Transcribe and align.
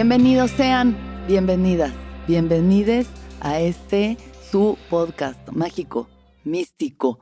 Bienvenidos 0.00 0.52
sean, 0.52 0.96
bienvenidas, 1.26 1.92
bienvenides 2.28 3.08
a 3.40 3.58
este 3.58 4.16
su 4.48 4.78
podcast 4.88 5.50
mágico, 5.50 6.08
místico, 6.44 7.18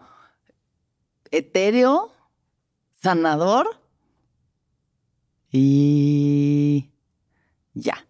etéreo, 1.30 2.12
sanador 3.02 3.80
y 5.50 6.90
ya. 7.72 8.06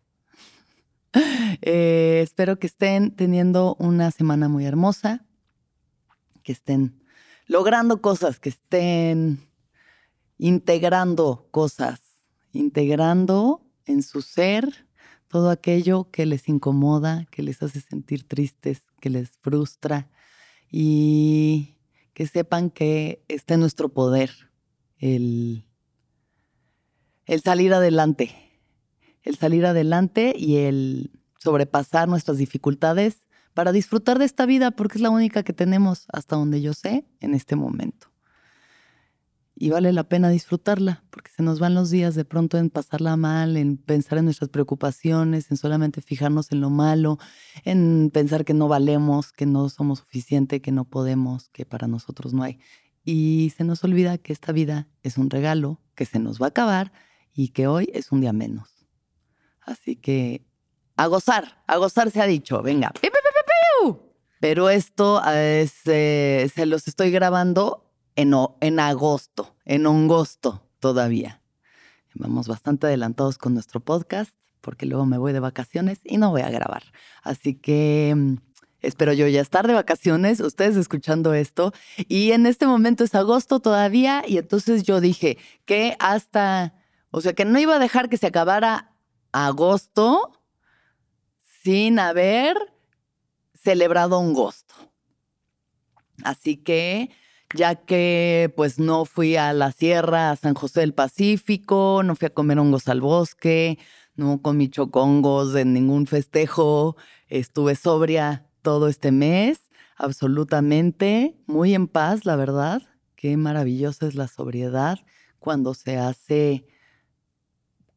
Eh, 1.62 2.22
espero 2.24 2.58
que 2.58 2.66
estén 2.66 3.14
teniendo 3.14 3.76
una 3.78 4.10
semana 4.10 4.48
muy 4.48 4.66
hermosa, 4.66 5.24
que 6.42 6.50
estén 6.50 7.04
logrando 7.46 8.02
cosas, 8.02 8.40
que 8.40 8.48
estén 8.48 9.48
integrando 10.38 11.46
cosas, 11.52 12.00
integrando 12.52 13.65
en 13.86 14.02
su 14.02 14.22
ser 14.22 14.86
todo 15.28 15.50
aquello 15.50 16.10
que 16.10 16.26
les 16.26 16.48
incomoda, 16.48 17.26
que 17.30 17.42
les 17.42 17.62
hace 17.62 17.80
sentir 17.80 18.26
tristes, 18.26 18.82
que 19.00 19.10
les 19.10 19.30
frustra 19.40 20.10
y 20.70 21.76
que 22.14 22.26
sepan 22.26 22.70
que 22.70 23.24
está 23.28 23.54
en 23.54 23.60
nuestro 23.60 23.88
poder 23.88 24.30
el, 24.98 25.66
el 27.26 27.40
salir 27.42 27.74
adelante, 27.74 28.34
el 29.22 29.36
salir 29.36 29.66
adelante 29.66 30.34
y 30.36 30.56
el 30.56 31.10
sobrepasar 31.38 32.08
nuestras 32.08 32.38
dificultades 32.38 33.26
para 33.52 33.72
disfrutar 33.72 34.18
de 34.18 34.24
esta 34.24 34.46
vida, 34.46 34.70
porque 34.70 34.98
es 34.98 35.02
la 35.02 35.10
única 35.10 35.42
que 35.42 35.52
tenemos 35.52 36.06
hasta 36.12 36.36
donde 36.36 36.60
yo 36.60 36.74
sé 36.74 37.06
en 37.20 37.34
este 37.34 37.56
momento 37.56 38.15
y 39.58 39.70
vale 39.70 39.90
la 39.94 40.04
pena 40.04 40.28
disfrutarla, 40.28 41.02
porque 41.08 41.30
se 41.34 41.42
nos 41.42 41.58
van 41.58 41.74
los 41.74 41.88
días 41.88 42.14
de 42.14 42.26
pronto 42.26 42.58
en 42.58 42.68
pasarla 42.68 43.16
mal, 43.16 43.56
en 43.56 43.78
pensar 43.78 44.18
en 44.18 44.26
nuestras 44.26 44.50
preocupaciones, 44.50 45.50
en 45.50 45.56
solamente 45.56 46.02
fijarnos 46.02 46.52
en 46.52 46.60
lo 46.60 46.68
malo, 46.68 47.18
en 47.64 48.10
pensar 48.12 48.44
que 48.44 48.52
no 48.52 48.68
valemos, 48.68 49.32
que 49.32 49.46
no 49.46 49.70
somos 49.70 50.00
suficiente, 50.00 50.60
que 50.60 50.72
no 50.72 50.84
podemos, 50.84 51.48
que 51.48 51.64
para 51.64 51.88
nosotros 51.88 52.34
no 52.34 52.42
hay. 52.42 52.58
Y 53.02 53.54
se 53.56 53.64
nos 53.64 53.82
olvida 53.82 54.18
que 54.18 54.34
esta 54.34 54.52
vida 54.52 54.88
es 55.02 55.16
un 55.16 55.30
regalo, 55.30 55.80
que 55.94 56.04
se 56.04 56.18
nos 56.18 56.40
va 56.40 56.46
a 56.46 56.48
acabar 56.50 56.92
y 57.32 57.48
que 57.48 57.66
hoy 57.66 57.88
es 57.94 58.12
un 58.12 58.20
día 58.20 58.34
menos. 58.34 58.86
Así 59.62 59.96
que 59.96 60.44
a 60.96 61.06
gozar, 61.06 61.64
a 61.66 61.78
gozar 61.78 62.10
se 62.10 62.20
ha 62.20 62.26
dicho, 62.26 62.60
venga. 62.60 62.92
Pero 64.38 64.68
esto 64.68 65.22
eh, 65.26 65.66
se 65.74 66.66
los 66.66 66.88
estoy 66.88 67.10
grabando 67.10 67.85
en, 68.16 68.34
agosto, 68.80 69.54
en 69.64 69.86
agosto 69.86 70.62
todavía. 70.80 71.40
Vamos 72.14 72.48
bastante 72.48 72.86
adelantados 72.86 73.38
con 73.38 73.54
nuestro 73.54 73.80
podcast 73.80 74.32
porque 74.62 74.86
luego 74.86 75.06
me 75.06 75.18
voy 75.18 75.32
de 75.32 75.40
vacaciones 75.40 76.00
y 76.02 76.16
no 76.16 76.30
voy 76.30 76.40
a 76.40 76.50
grabar. 76.50 76.82
Así 77.22 77.54
que 77.54 78.14
mm, 78.16 78.36
espero 78.80 79.12
yo 79.12 79.28
ya 79.28 79.40
estar 79.40 79.66
de 79.66 79.74
vacaciones, 79.74 80.40
ustedes 80.40 80.76
escuchando 80.76 81.34
esto. 81.34 81.72
Y 82.08 82.32
en 82.32 82.46
este 82.46 82.66
momento 82.66 83.04
es 83.04 83.14
agosto 83.14 83.60
todavía 83.60 84.24
y 84.26 84.38
entonces 84.38 84.82
yo 84.82 85.00
dije 85.00 85.38
que 85.66 85.96
hasta, 86.00 86.74
o 87.10 87.20
sea, 87.20 87.34
que 87.34 87.44
no 87.44 87.58
iba 87.60 87.76
a 87.76 87.78
dejar 87.78 88.08
que 88.08 88.16
se 88.16 88.26
acabara 88.26 88.92
agosto 89.30 90.32
sin 91.62 91.98
haber 91.98 92.56
celebrado 93.54 94.18
un 94.18 94.30
agosto. 94.30 94.74
Así 96.24 96.56
que 96.56 97.10
ya 97.54 97.74
que 97.74 98.52
pues 98.56 98.78
no 98.78 99.04
fui 99.04 99.36
a 99.36 99.52
la 99.52 99.72
sierra, 99.72 100.30
a 100.30 100.36
San 100.36 100.54
José 100.54 100.80
del 100.80 100.94
Pacífico, 100.94 102.02
no 102.04 102.16
fui 102.16 102.26
a 102.26 102.34
comer 102.34 102.58
hongos 102.58 102.88
al 102.88 103.00
bosque, 103.00 103.78
no 104.16 104.42
comí 104.42 104.68
chocongos 104.68 105.54
en 105.54 105.72
ningún 105.72 106.06
festejo, 106.06 106.96
estuve 107.28 107.76
sobria 107.76 108.46
todo 108.62 108.88
este 108.88 109.12
mes, 109.12 109.70
absolutamente, 109.96 111.36
muy 111.46 111.74
en 111.74 111.86
paz, 111.86 112.24
la 112.24 112.36
verdad. 112.36 112.82
Qué 113.14 113.36
maravillosa 113.36 114.06
es 114.06 114.14
la 114.14 114.28
sobriedad 114.28 114.98
cuando 115.38 115.74
se 115.74 115.96
hace 115.98 116.66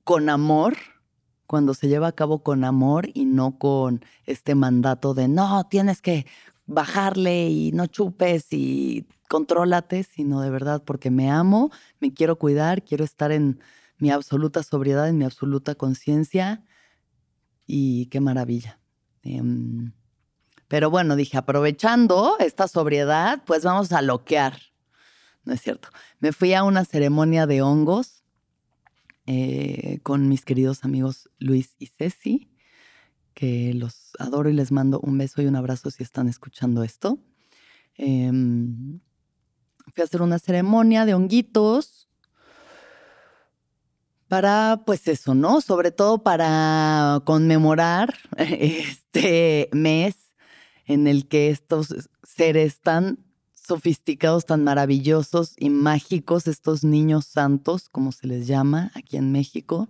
con 0.03 0.29
amor, 0.29 0.77
cuando 1.47 1.73
se 1.73 1.87
lleva 1.87 2.07
a 2.07 2.11
cabo 2.11 2.43
con 2.43 2.63
amor 2.63 3.09
y 3.13 3.25
no 3.25 3.57
con 3.57 4.05
este 4.25 4.53
mandato 4.53 5.13
de 5.13 5.27
no, 5.27 5.63
tienes 5.67 6.01
que 6.01 6.27
bajarle 6.69 7.49
y 7.49 7.71
no 7.71 7.87
chupes 7.87 8.47
y 8.51 9.07
contrólate, 9.27 10.03
sino 10.03 10.41
de 10.41 10.49
verdad 10.49 10.83
porque 10.85 11.11
me 11.11 11.29
amo, 11.29 11.71
me 11.99 12.13
quiero 12.13 12.37
cuidar, 12.37 12.83
quiero 12.83 13.03
estar 13.03 13.31
en 13.31 13.59
mi 13.97 14.11
absoluta 14.11 14.63
sobriedad, 14.63 15.09
en 15.09 15.17
mi 15.17 15.25
absoluta 15.25 15.75
conciencia 15.75 16.63
y 17.65 18.05
qué 18.07 18.21
maravilla. 18.21 18.79
Em, 19.23 19.93
pero 20.67 20.89
bueno, 20.89 21.15
dije, 21.15 21.37
aprovechando 21.37 22.37
esta 22.39 22.67
sobriedad, 22.67 23.43
pues 23.45 23.63
vamos 23.63 23.91
a 23.91 24.01
loquear. 24.01 24.59
No 25.43 25.53
es 25.53 25.61
cierto. 25.61 25.89
Me 26.19 26.31
fui 26.31 26.53
a 26.53 26.63
una 26.63 26.85
ceremonia 26.85 27.47
de 27.47 27.61
hongos 27.61 28.23
eh, 29.25 29.99
con 30.03 30.29
mis 30.29 30.45
queridos 30.45 30.83
amigos 30.83 31.29
Luis 31.39 31.75
y 31.79 31.87
Ceci, 31.87 32.48
que 33.33 33.73
los 33.73 34.11
adoro 34.19 34.49
y 34.49 34.53
les 34.53 34.71
mando 34.71 34.99
un 34.99 35.17
beso 35.17 35.41
y 35.41 35.45
un 35.45 35.55
abrazo 35.55 35.91
si 35.91 36.03
están 36.03 36.27
escuchando 36.27 36.83
esto. 36.83 37.19
Em, 37.95 38.99
fui 39.93 40.01
a 40.01 40.03
hacer 40.03 40.21
una 40.21 40.39
ceremonia 40.39 41.05
de 41.05 41.13
honguitos 41.13 42.07
para, 44.27 44.83
pues 44.85 45.07
eso, 45.07 45.33
¿no? 45.33 45.59
Sobre 45.59 45.91
todo 45.91 46.23
para 46.23 47.21
conmemorar 47.25 48.13
este 48.37 49.69
mes 49.73 50.15
en 50.85 51.07
el 51.07 51.27
que 51.27 51.49
estos 51.49 52.09
seres 52.23 52.79
tan 52.79 53.19
sofisticados, 53.53 54.45
tan 54.45 54.63
maravillosos 54.63 55.53
y 55.57 55.69
mágicos, 55.69 56.47
estos 56.47 56.83
niños 56.83 57.25
santos, 57.25 57.89
como 57.89 58.11
se 58.11 58.27
les 58.27 58.47
llama 58.47 58.91
aquí 58.95 59.17
en 59.17 59.31
México, 59.31 59.89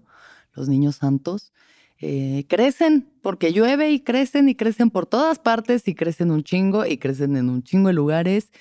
los 0.54 0.68
niños 0.68 0.98
santos, 0.98 1.54
eh, 2.02 2.46
crecen, 2.48 3.12
porque 3.22 3.52
llueve 3.52 3.92
y 3.92 4.00
crecen 4.00 4.48
y 4.48 4.56
crecen 4.56 4.90
por 4.90 5.06
todas 5.06 5.40
partes 5.40 5.88
y 5.88 5.96
crecen 5.96 6.32
un 6.32 6.44
chingo 6.44 6.86
y 6.86 6.98
crecen 6.98 7.36
en 7.36 7.50
un 7.50 7.64
chingo 7.64 7.88
de 7.90 7.94
lugares 7.94 8.52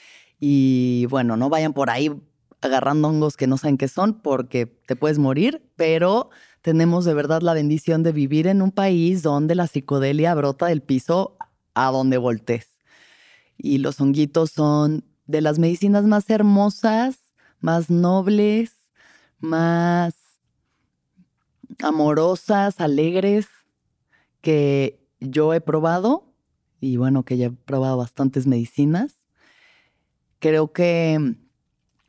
y 0.41 1.07
bueno, 1.11 1.37
no 1.37 1.49
vayan 1.49 1.73
por 1.73 1.91
ahí 1.91 2.13
agarrando 2.61 3.09
hongos 3.09 3.37
que 3.37 3.47
no 3.47 3.57
saben 3.57 3.79
qué 3.79 3.89
son 3.89 4.21
porque 4.21 4.67
te 4.67 4.97
puedes 4.97 5.19
morir, 5.19 5.63
pero 5.77 6.31
tenemos 6.63 7.05
de 7.05 7.15
verdad 7.15 7.41
la 7.43 7.55
bendición 7.55 8.03
de 8.03 8.13
vivir 8.13 8.47
en 8.47 8.63
un 8.63 8.73
país 8.73 9.23
donde 9.23 9.55
la 9.55 9.67
psicodelia 9.67 10.35
brota 10.35 10.67
del 10.67 10.83
piso 10.83 11.37
a 11.75 11.91
donde 11.91 12.19
voltees. 12.19 12.69
Y 13.57 13.79
los 13.79 14.01
honguitos 14.01 14.51
son 14.51 15.05
de 15.27 15.41
las 15.41 15.59
medicinas 15.59 16.05
más 16.05 16.29
hermosas, 16.31 17.33
más 17.61 17.91
nobles, 17.91 18.73
más 19.39 20.18
amorosas, 21.83 22.81
alegres 22.81 23.47
que 24.41 25.07
yo 25.21 25.55
he 25.55 25.61
probado. 25.61 26.33
Y 26.81 26.97
bueno, 26.97 27.25
que 27.25 27.37
ya 27.37 27.47
he 27.47 27.51
probado 27.51 27.97
bastantes 27.97 28.47
medicinas. 28.47 29.25
Creo 30.39 30.73
que 30.73 31.35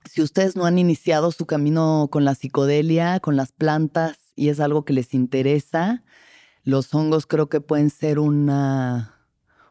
si 0.05 0.21
ustedes 0.21 0.55
no 0.55 0.65
han 0.65 0.77
iniciado 0.77 1.31
su 1.31 1.45
camino 1.45 2.07
con 2.11 2.25
la 2.25 2.35
psicodelia, 2.35 3.19
con 3.19 3.35
las 3.35 3.51
plantas, 3.51 4.17
y 4.35 4.49
es 4.49 4.59
algo 4.59 4.85
que 4.85 4.93
les 4.93 5.13
interesa, 5.13 6.03
los 6.63 6.93
hongos 6.93 7.25
creo 7.25 7.49
que 7.49 7.61
pueden 7.61 7.89
ser 7.89 8.19
una, 8.19 9.25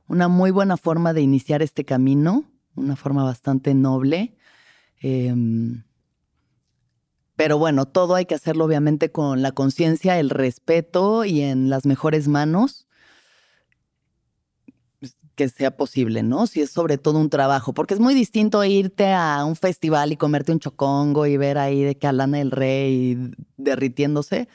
una 0.07 0.29
muy 0.29 0.51
buena 0.51 0.77
forma 0.77 1.13
de 1.13 1.23
iniciar 1.23 1.63
este 1.63 1.85
camino, 1.85 2.45
una 2.75 2.97
forma 2.97 3.25
bastante 3.25 3.75
noble. 3.75 4.37
Em, 5.01 5.85
pero 7.39 7.57
bueno, 7.57 7.87
todo 7.87 8.17
hay 8.17 8.27
que 8.27 8.35
hacerlo 8.35 8.65
obviamente 8.65 9.13
con 9.13 9.43
la 9.43 9.53
conciencia, 9.53 10.19
el 10.19 10.29
respeto 10.29 11.25
y 11.25 11.43
en 11.43 11.71
las 11.71 11.87
mejores 11.87 12.27
manos 12.27 12.89
que 15.37 15.49
sea 15.49 15.77
posible, 15.77 16.25
¿no? 16.25 16.49
Si 16.49 16.63
es 16.63 16.71
sobre 16.73 16.99
todo 16.99 17.21
un 17.21 17.31
trabajo, 17.31 17.73
porque 17.75 17.95
es 17.95 18.01
muy 18.01 18.13
distinto 18.13 18.65
irte 18.65 19.13
a 19.13 19.45
un 19.45 19.55
festival 19.55 20.11
y 20.11 20.17
comerte 20.17 20.51
un 20.51 20.59
chocongo 20.59 21.27
y 21.27 21.37
ver 21.37 21.59
ahí 21.59 21.85
de 21.85 21.97
que 21.97 22.09
Alana 22.09 22.41
el 22.41 22.51
Rey 22.51 23.31
derritiéndose, 23.57 24.49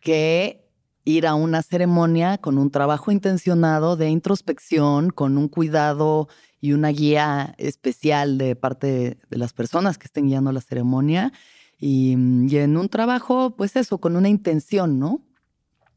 que 0.00 0.68
ir 1.04 1.28
a 1.28 1.36
una 1.36 1.62
ceremonia 1.62 2.38
con 2.38 2.58
un 2.58 2.72
trabajo 2.72 3.12
intencionado 3.12 3.96
de 3.96 4.10
introspección, 4.10 5.10
con 5.10 5.38
un 5.38 5.46
cuidado 5.46 6.26
y 6.60 6.72
una 6.72 6.88
guía 6.88 7.54
especial 7.58 8.36
de 8.36 8.56
parte 8.56 9.16
de, 9.30 9.36
las 9.38 9.52
personas 9.52 9.96
que 9.96 10.06
estén 10.06 10.26
guiando 10.26 10.50
la 10.50 10.60
ceremonia. 10.60 11.32
Y, 11.78 12.16
y, 12.48 12.56
en 12.56 12.76
un 12.76 12.88
trabajo, 12.88 13.54
pues 13.56 13.76
eso, 13.76 13.98
con 13.98 14.16
una 14.16 14.28
intención, 14.28 14.98
¿no? 14.98 15.22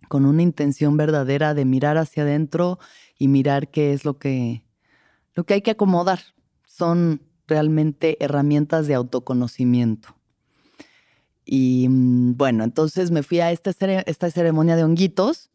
Con 0.08 0.26
una 0.26 0.42
intención 0.42 0.98
verdadera 0.98 1.54
de 1.54 1.66
mirar 1.66 1.98
hacia 1.98 2.24
adentro 2.24 2.80
y 3.18 3.28
mirar 3.28 3.70
qué 3.70 3.94
es 3.94 4.06
lo 4.06 4.18
que, 4.18 4.64
lo 5.36 5.46
que 5.46 5.56
hay 5.56 5.62
que 5.62 5.72
acomodar. 5.72 6.20
Son 6.66 7.22
realmente 7.48 8.18
herramientas 8.24 8.88
de 8.88 8.96
autoconocimiento. 8.96 10.16
Y 11.46 11.88
mm, 11.90 12.38
bueno, 12.38 12.64
entonces 12.64 13.12
me 13.12 13.24
fui 13.24 13.40
a 13.40 13.52
esta, 13.52 13.72
esta 13.72 14.32
ceremonia 14.32 14.76
de 14.76 14.84
honguitos. 14.84 15.50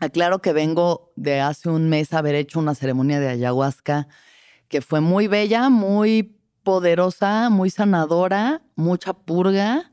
Aclaro 0.00 0.42
que 0.42 0.52
vengo 0.52 1.12
de 1.14 1.40
hace 1.40 1.68
un 1.68 1.88
mes 1.88 2.12
haber 2.12 2.34
hecho 2.34 2.58
una 2.58 2.74
ceremonia 2.74 3.20
de 3.20 3.28
ayahuasca 3.28 4.08
que 4.68 4.80
fue 4.80 5.00
muy 5.00 5.28
bella, 5.28 5.70
muy 5.70 6.36
poderosa, 6.64 7.50
muy 7.50 7.70
sanadora, 7.70 8.62
mucha 8.74 9.12
purga, 9.12 9.92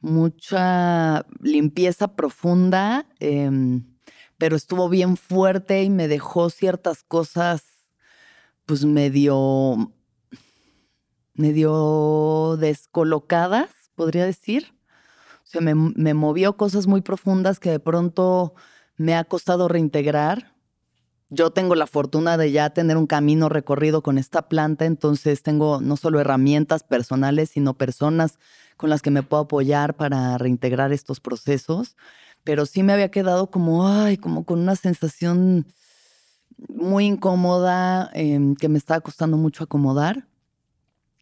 mucha 0.00 1.24
limpieza 1.40 2.16
profunda, 2.16 3.06
em, 3.20 3.84
pero 4.36 4.56
estuvo 4.56 4.88
bien 4.88 5.16
fuerte 5.16 5.82
y 5.82 5.90
me 5.90 6.08
dejó 6.08 6.50
ciertas 6.50 7.02
cosas 7.02 7.64
pues 8.66 8.84
medio, 8.84 9.92
medio 11.34 12.56
descolocadas 12.58 13.70
podría 13.94 14.26
decir. 14.26 14.74
O 15.42 15.50
sea, 15.50 15.62
me, 15.62 15.74
me 15.74 16.12
movió 16.14 16.56
cosas 16.56 16.86
muy 16.86 17.00
profundas 17.00 17.58
que 17.58 17.70
de 17.70 17.80
pronto 17.80 18.54
me 18.98 19.16
ha 19.16 19.24
costado 19.24 19.68
reintegrar. 19.68 20.54
Yo 21.30 21.50
tengo 21.50 21.74
la 21.74 21.86
fortuna 21.86 22.36
de 22.38 22.52
ya 22.52 22.70
tener 22.70 22.96
un 22.96 23.06
camino 23.06 23.48
recorrido 23.48 24.02
con 24.02 24.16
esta 24.16 24.48
planta, 24.48 24.86
entonces 24.86 25.42
tengo 25.42 25.80
no 25.80 25.96
solo 25.96 26.20
herramientas 26.20 26.82
personales, 26.82 27.50
sino 27.50 27.74
personas 27.74 28.38
con 28.78 28.88
las 28.88 29.02
que 29.02 29.10
me 29.10 29.22
puedo 29.22 29.42
apoyar 29.42 29.94
para 29.94 30.38
reintegrar 30.38 30.92
estos 30.92 31.20
procesos. 31.20 31.96
Pero 32.44 32.64
sí 32.64 32.82
me 32.82 32.94
había 32.94 33.10
quedado 33.10 33.50
como, 33.50 33.86
ay, 33.86 34.16
como 34.16 34.44
con 34.44 34.60
una 34.60 34.76
sensación 34.76 35.66
muy 36.68 37.04
incómoda 37.04 38.10
em, 38.14 38.54
que 38.56 38.68
me 38.68 38.78
estaba 38.78 39.00
costando 39.00 39.36
mucho 39.36 39.64
acomodar. 39.64 40.26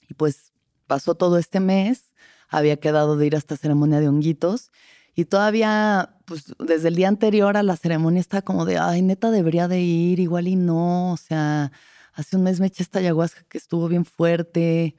Y 0.08 0.14
pues 0.14 0.52
pasó 0.86 1.16
todo 1.16 1.38
este 1.38 1.58
mes 1.58 2.12
había 2.48 2.76
quedado 2.76 3.16
de 3.16 3.26
ir 3.26 3.34
a 3.34 3.38
esta 3.38 3.56
ceremonia 3.56 4.00
de 4.00 4.08
honguitos 4.08 4.70
y 5.16 5.24
todavía, 5.24 6.16
pues 6.26 6.54
desde 6.58 6.88
el 6.88 6.96
día 6.96 7.08
anterior 7.08 7.56
a 7.56 7.62
la 7.62 7.76
ceremonia 7.76 8.20
estaba 8.20 8.42
como 8.42 8.66
de, 8.66 8.78
ay, 8.78 9.02
neta 9.02 9.30
debería 9.30 9.66
de 9.66 9.80
ir, 9.80 10.20
igual 10.20 10.46
y 10.46 10.56
no, 10.56 11.12
o 11.12 11.16
sea, 11.16 11.72
hace 12.12 12.36
un 12.36 12.42
mes 12.44 12.60
me 12.60 12.66
eché 12.66 12.82
esta 12.82 12.98
ayahuasca 13.00 13.44
que 13.48 13.58
estuvo 13.58 13.88
bien 13.88 14.04
fuerte, 14.04 14.94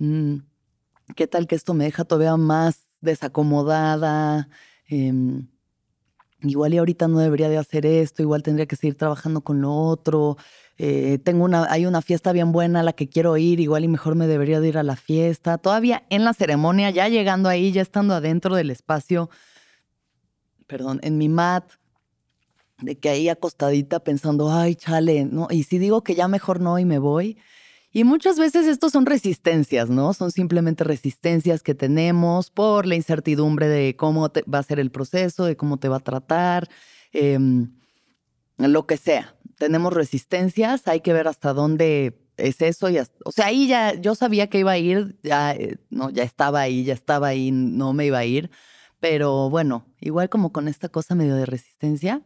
mm, 0.00 0.36
¿qué 1.16 1.26
tal 1.26 1.46
que 1.46 1.56
esto 1.56 1.74
me 1.74 1.84
deja 1.84 2.04
todavía 2.04 2.36
más 2.38 2.80
desacomodada? 3.02 4.48
Em, 4.88 5.48
igual 6.40 6.74
y 6.74 6.78
ahorita 6.78 7.08
no 7.08 7.18
debería 7.18 7.48
de 7.48 7.58
hacer 7.58 7.86
esto, 7.86 8.22
igual 8.22 8.42
tendría 8.42 8.66
que 8.66 8.76
seguir 8.76 8.96
trabajando 8.96 9.42
con 9.42 9.60
lo 9.60 9.72
otro. 9.74 10.36
Eh, 10.76 11.18
tengo 11.22 11.44
una, 11.44 11.70
hay 11.70 11.86
una 11.86 12.02
fiesta 12.02 12.32
bien 12.32 12.50
buena 12.50 12.80
a 12.80 12.82
la 12.82 12.92
que 12.92 13.08
quiero 13.08 13.36
ir, 13.36 13.60
igual 13.60 13.84
y 13.84 13.88
mejor 13.88 14.16
me 14.16 14.26
debería 14.26 14.60
de 14.60 14.68
ir 14.68 14.78
a 14.78 14.82
la 14.82 14.96
fiesta. 14.96 15.58
Todavía 15.58 16.04
en 16.10 16.24
la 16.24 16.34
ceremonia, 16.34 16.90
ya 16.90 17.08
llegando 17.08 17.48
ahí, 17.48 17.72
ya 17.72 17.82
estando 17.82 18.14
adentro 18.14 18.56
del 18.56 18.70
espacio, 18.70 19.30
perdón, 20.66 21.00
en 21.02 21.18
mi 21.18 21.28
mat, 21.28 21.70
de 22.80 22.98
que 22.98 23.08
ahí 23.08 23.28
acostadita 23.28 24.00
pensando, 24.00 24.52
ay, 24.52 24.74
chale, 24.74 25.24
¿no? 25.24 25.46
Y 25.50 25.62
si 25.62 25.78
digo 25.78 26.02
que 26.02 26.14
ya 26.14 26.28
mejor 26.28 26.60
no 26.60 26.78
y 26.78 26.84
me 26.84 26.98
voy. 26.98 27.38
Y 27.92 28.02
muchas 28.02 28.40
veces 28.40 28.66
estos 28.66 28.90
son 28.90 29.06
resistencias, 29.06 29.88
¿no? 29.88 30.12
Son 30.14 30.32
simplemente 30.32 30.82
resistencias 30.82 31.62
que 31.62 31.76
tenemos 31.76 32.50
por 32.50 32.86
la 32.86 32.96
incertidumbre 32.96 33.68
de 33.68 33.94
cómo 33.94 34.28
va 34.52 34.58
a 34.58 34.62
ser 34.64 34.80
el 34.80 34.90
proceso, 34.90 35.44
de 35.44 35.56
cómo 35.56 35.76
te 35.76 35.88
va 35.88 35.98
a 35.98 36.00
tratar, 36.00 36.68
em, 37.12 37.70
lo 38.58 38.86
que 38.86 38.96
sea 38.96 39.34
tenemos 39.56 39.92
resistencias, 39.92 40.86
hay 40.88 41.00
que 41.00 41.12
ver 41.12 41.28
hasta 41.28 41.52
dónde 41.52 42.20
es 42.36 42.60
eso. 42.62 42.90
Y 42.90 42.98
o 42.98 43.32
sea, 43.32 43.46
ahí 43.46 43.66
ya 43.66 43.94
yo 43.94 44.14
sabía 44.14 44.48
que 44.48 44.58
iba 44.58 44.72
a 44.72 44.78
ir, 44.78 45.16
ya, 45.22 45.52
eh, 45.52 45.78
no, 45.90 46.10
ya 46.10 46.22
estaba 46.22 46.60
ahí, 46.60 46.84
ya 46.84 46.94
estaba 46.94 47.28
ahí, 47.28 47.50
no 47.50 47.92
me 47.92 48.06
iba 48.06 48.18
a 48.18 48.24
ir. 48.24 48.50
Pero 49.00 49.50
bueno, 49.50 49.86
igual 50.00 50.28
como 50.28 50.52
con 50.52 50.68
esta 50.68 50.88
cosa 50.88 51.14
medio 51.14 51.36
de 51.36 51.46
resistencia. 51.46 52.22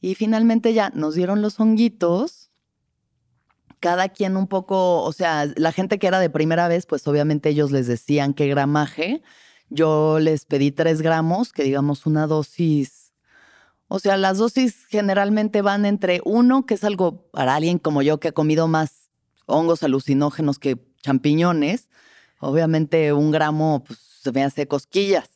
Y 0.00 0.14
finalmente 0.16 0.74
ya 0.74 0.90
nos 0.90 1.14
dieron 1.14 1.40
los 1.40 1.58
honguitos. 1.60 2.50
Cada 3.80 4.08
quien 4.08 4.36
un 4.36 4.48
poco, 4.48 5.02
o 5.02 5.12
sea, 5.12 5.46
la 5.56 5.72
gente 5.72 5.98
que 5.98 6.06
era 6.06 6.18
de 6.18 6.30
primera 6.30 6.68
vez, 6.68 6.86
pues 6.86 7.06
obviamente 7.06 7.50
ellos 7.50 7.70
les 7.70 7.86
decían 7.86 8.32
qué 8.34 8.48
gramaje. 8.48 9.22
Yo 9.70 10.18
les 10.20 10.46
pedí 10.46 10.72
tres 10.72 11.02
gramos, 11.02 11.52
que 11.52 11.64
digamos 11.64 12.06
una 12.06 12.26
dosis 12.26 13.03
o 13.88 13.98
sea, 13.98 14.16
las 14.16 14.38
dosis 14.38 14.86
generalmente 14.86 15.62
van 15.62 15.84
entre 15.84 16.20
uno, 16.24 16.66
que 16.66 16.74
es 16.74 16.84
algo 16.84 17.30
para 17.30 17.54
alguien 17.54 17.78
como 17.78 18.02
yo 18.02 18.18
que 18.18 18.28
ha 18.28 18.32
comido 18.32 18.66
más 18.68 19.10
hongos 19.46 19.82
alucinógenos 19.82 20.58
que 20.58 20.78
champiñones. 21.02 21.88
Obviamente 22.40 23.12
un 23.12 23.30
gramo 23.30 23.84
pues, 23.86 23.98
se 24.22 24.32
me 24.32 24.42
hace 24.42 24.66
cosquillas, 24.66 25.28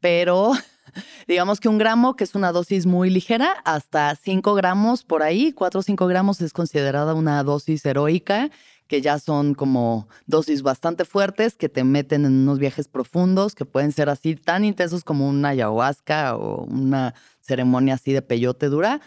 pero 0.00 0.52
digamos 1.28 1.60
que 1.60 1.68
un 1.68 1.78
gramo, 1.78 2.16
que 2.16 2.24
es 2.24 2.34
una 2.34 2.52
dosis 2.52 2.86
muy 2.86 3.10
ligera, 3.10 3.52
hasta 3.64 4.14
cinco 4.16 4.54
gramos 4.54 5.04
por 5.04 5.22
ahí, 5.22 5.52
cuatro 5.52 5.80
o 5.80 5.82
cinco 5.82 6.06
gramos 6.06 6.40
es 6.40 6.52
considerada 6.52 7.14
una 7.14 7.42
dosis 7.42 7.84
heroica, 7.84 8.50
que 8.86 9.00
ya 9.00 9.18
son 9.18 9.54
como 9.54 10.08
dosis 10.26 10.62
bastante 10.62 11.04
fuertes, 11.04 11.56
que 11.56 11.68
te 11.68 11.82
meten 11.82 12.26
en 12.26 12.34
unos 12.42 12.58
viajes 12.58 12.88
profundos, 12.88 13.54
que 13.54 13.64
pueden 13.64 13.90
ser 13.92 14.08
así 14.08 14.36
tan 14.36 14.64
intensos 14.64 15.02
como 15.02 15.28
una 15.28 15.50
ayahuasca 15.50 16.36
o 16.36 16.64
una 16.64 17.14
ceremonia 17.42 17.94
así 17.94 18.12
de 18.12 18.22
peyote 18.22 18.68
dura, 18.68 19.00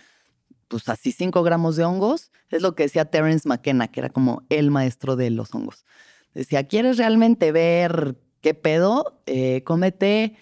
pues 0.67 0.89
así 0.89 1.11
5 1.11 1.43
gramos 1.43 1.75
de 1.75 1.85
hongos, 1.85 2.31
es 2.49 2.61
lo 2.61 2.75
que 2.75 2.83
decía 2.83 3.05
Terence 3.05 3.47
McKenna, 3.47 3.87
que 3.87 3.99
era 4.01 4.09
como 4.09 4.43
el 4.49 4.71
maestro 4.71 5.15
de 5.15 5.29
los 5.29 5.53
hongos. 5.53 5.85
Decía, 6.33 6.67
¿quieres 6.67 6.97
realmente 6.97 7.51
ver 7.51 8.17
qué 8.41 8.53
pedo? 8.53 9.21
Eh, 9.25 9.63
cómete, 9.63 10.35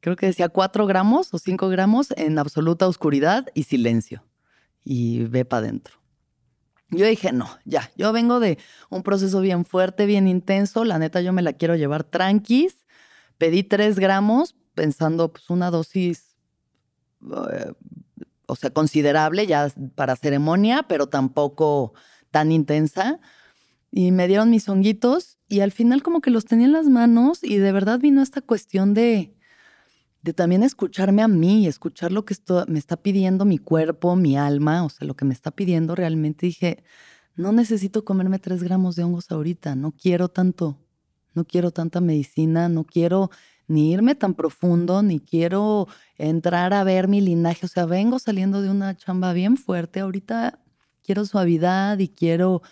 creo 0.00 0.16
que 0.16 0.26
decía 0.26 0.48
4 0.48 0.86
gramos 0.86 1.32
o 1.34 1.38
5 1.38 1.68
gramos 1.68 2.12
en 2.16 2.38
absoluta 2.38 2.86
oscuridad 2.86 3.46
y 3.54 3.64
silencio. 3.64 4.24
Y 4.84 5.24
ve 5.24 5.44
para 5.44 5.66
adentro. 5.66 5.98
Yo 6.90 7.04
dije, 7.04 7.32
no, 7.32 7.50
ya, 7.64 7.90
yo 7.96 8.12
vengo 8.12 8.40
de 8.40 8.58
un 8.88 9.02
proceso 9.02 9.40
bien 9.42 9.66
fuerte, 9.66 10.06
bien 10.06 10.26
intenso, 10.26 10.84
la 10.84 10.98
neta 10.98 11.20
yo 11.20 11.34
me 11.34 11.42
la 11.42 11.52
quiero 11.52 11.76
llevar 11.76 12.04
tranquis. 12.04 12.86
Pedí 13.36 13.62
3 13.62 13.98
gramos 13.98 14.54
pensando 14.74 15.32
pues 15.32 15.50
una 15.50 15.70
dosis 15.70 16.27
o 17.20 18.56
sea, 18.56 18.70
considerable 18.70 19.46
ya 19.46 19.72
para 19.94 20.16
ceremonia, 20.16 20.84
pero 20.88 21.08
tampoco 21.08 21.92
tan 22.30 22.50
intensa. 22.52 23.20
Y 23.90 24.10
me 24.12 24.28
dieron 24.28 24.50
mis 24.50 24.68
honguitos 24.68 25.38
y 25.48 25.60
al 25.60 25.72
final 25.72 26.02
como 26.02 26.20
que 26.20 26.30
los 26.30 26.44
tenía 26.44 26.66
en 26.66 26.72
las 26.72 26.86
manos 26.86 27.42
y 27.42 27.56
de 27.58 27.72
verdad 27.72 27.98
vino 28.00 28.22
esta 28.22 28.40
cuestión 28.40 28.94
de, 28.94 29.34
de 30.22 30.32
también 30.32 30.62
escucharme 30.62 31.22
a 31.22 31.28
mí, 31.28 31.66
escuchar 31.66 32.12
lo 32.12 32.24
que 32.24 32.34
esto, 32.34 32.64
me 32.68 32.78
está 32.78 32.96
pidiendo 32.96 33.44
mi 33.44 33.58
cuerpo, 33.58 34.14
mi 34.16 34.36
alma, 34.36 34.84
o 34.84 34.88
sea, 34.90 35.06
lo 35.06 35.14
que 35.14 35.24
me 35.24 35.32
está 35.32 35.50
pidiendo 35.50 35.94
realmente. 35.94 36.46
Dije, 36.46 36.84
no 37.34 37.52
necesito 37.52 38.04
comerme 38.04 38.38
tres 38.38 38.62
gramos 38.62 38.96
de 38.96 39.04
hongos 39.04 39.30
ahorita, 39.30 39.74
no 39.74 39.92
quiero 39.92 40.28
tanto, 40.28 40.78
no 41.34 41.44
quiero 41.44 41.70
tanta 41.70 42.00
medicina, 42.00 42.68
no 42.68 42.84
quiero 42.84 43.30
ni 43.68 43.92
irme 43.92 44.14
tan 44.14 44.34
profundo, 44.34 45.02
ni 45.02 45.20
quiero 45.20 45.86
entrar 46.16 46.72
a 46.72 46.84
ver 46.84 47.06
mi 47.06 47.20
linaje. 47.20 47.66
O 47.66 47.68
sea, 47.68 47.86
vengo 47.86 48.18
saliendo 48.18 48.62
de 48.62 48.70
una 48.70 48.96
chamba 48.96 49.32
bien 49.32 49.56
fuerte. 49.56 50.00
Ahorita 50.00 50.58
quiero 51.02 51.24
suavidad 51.26 51.98
y 51.98 52.08
quiero 52.08 52.62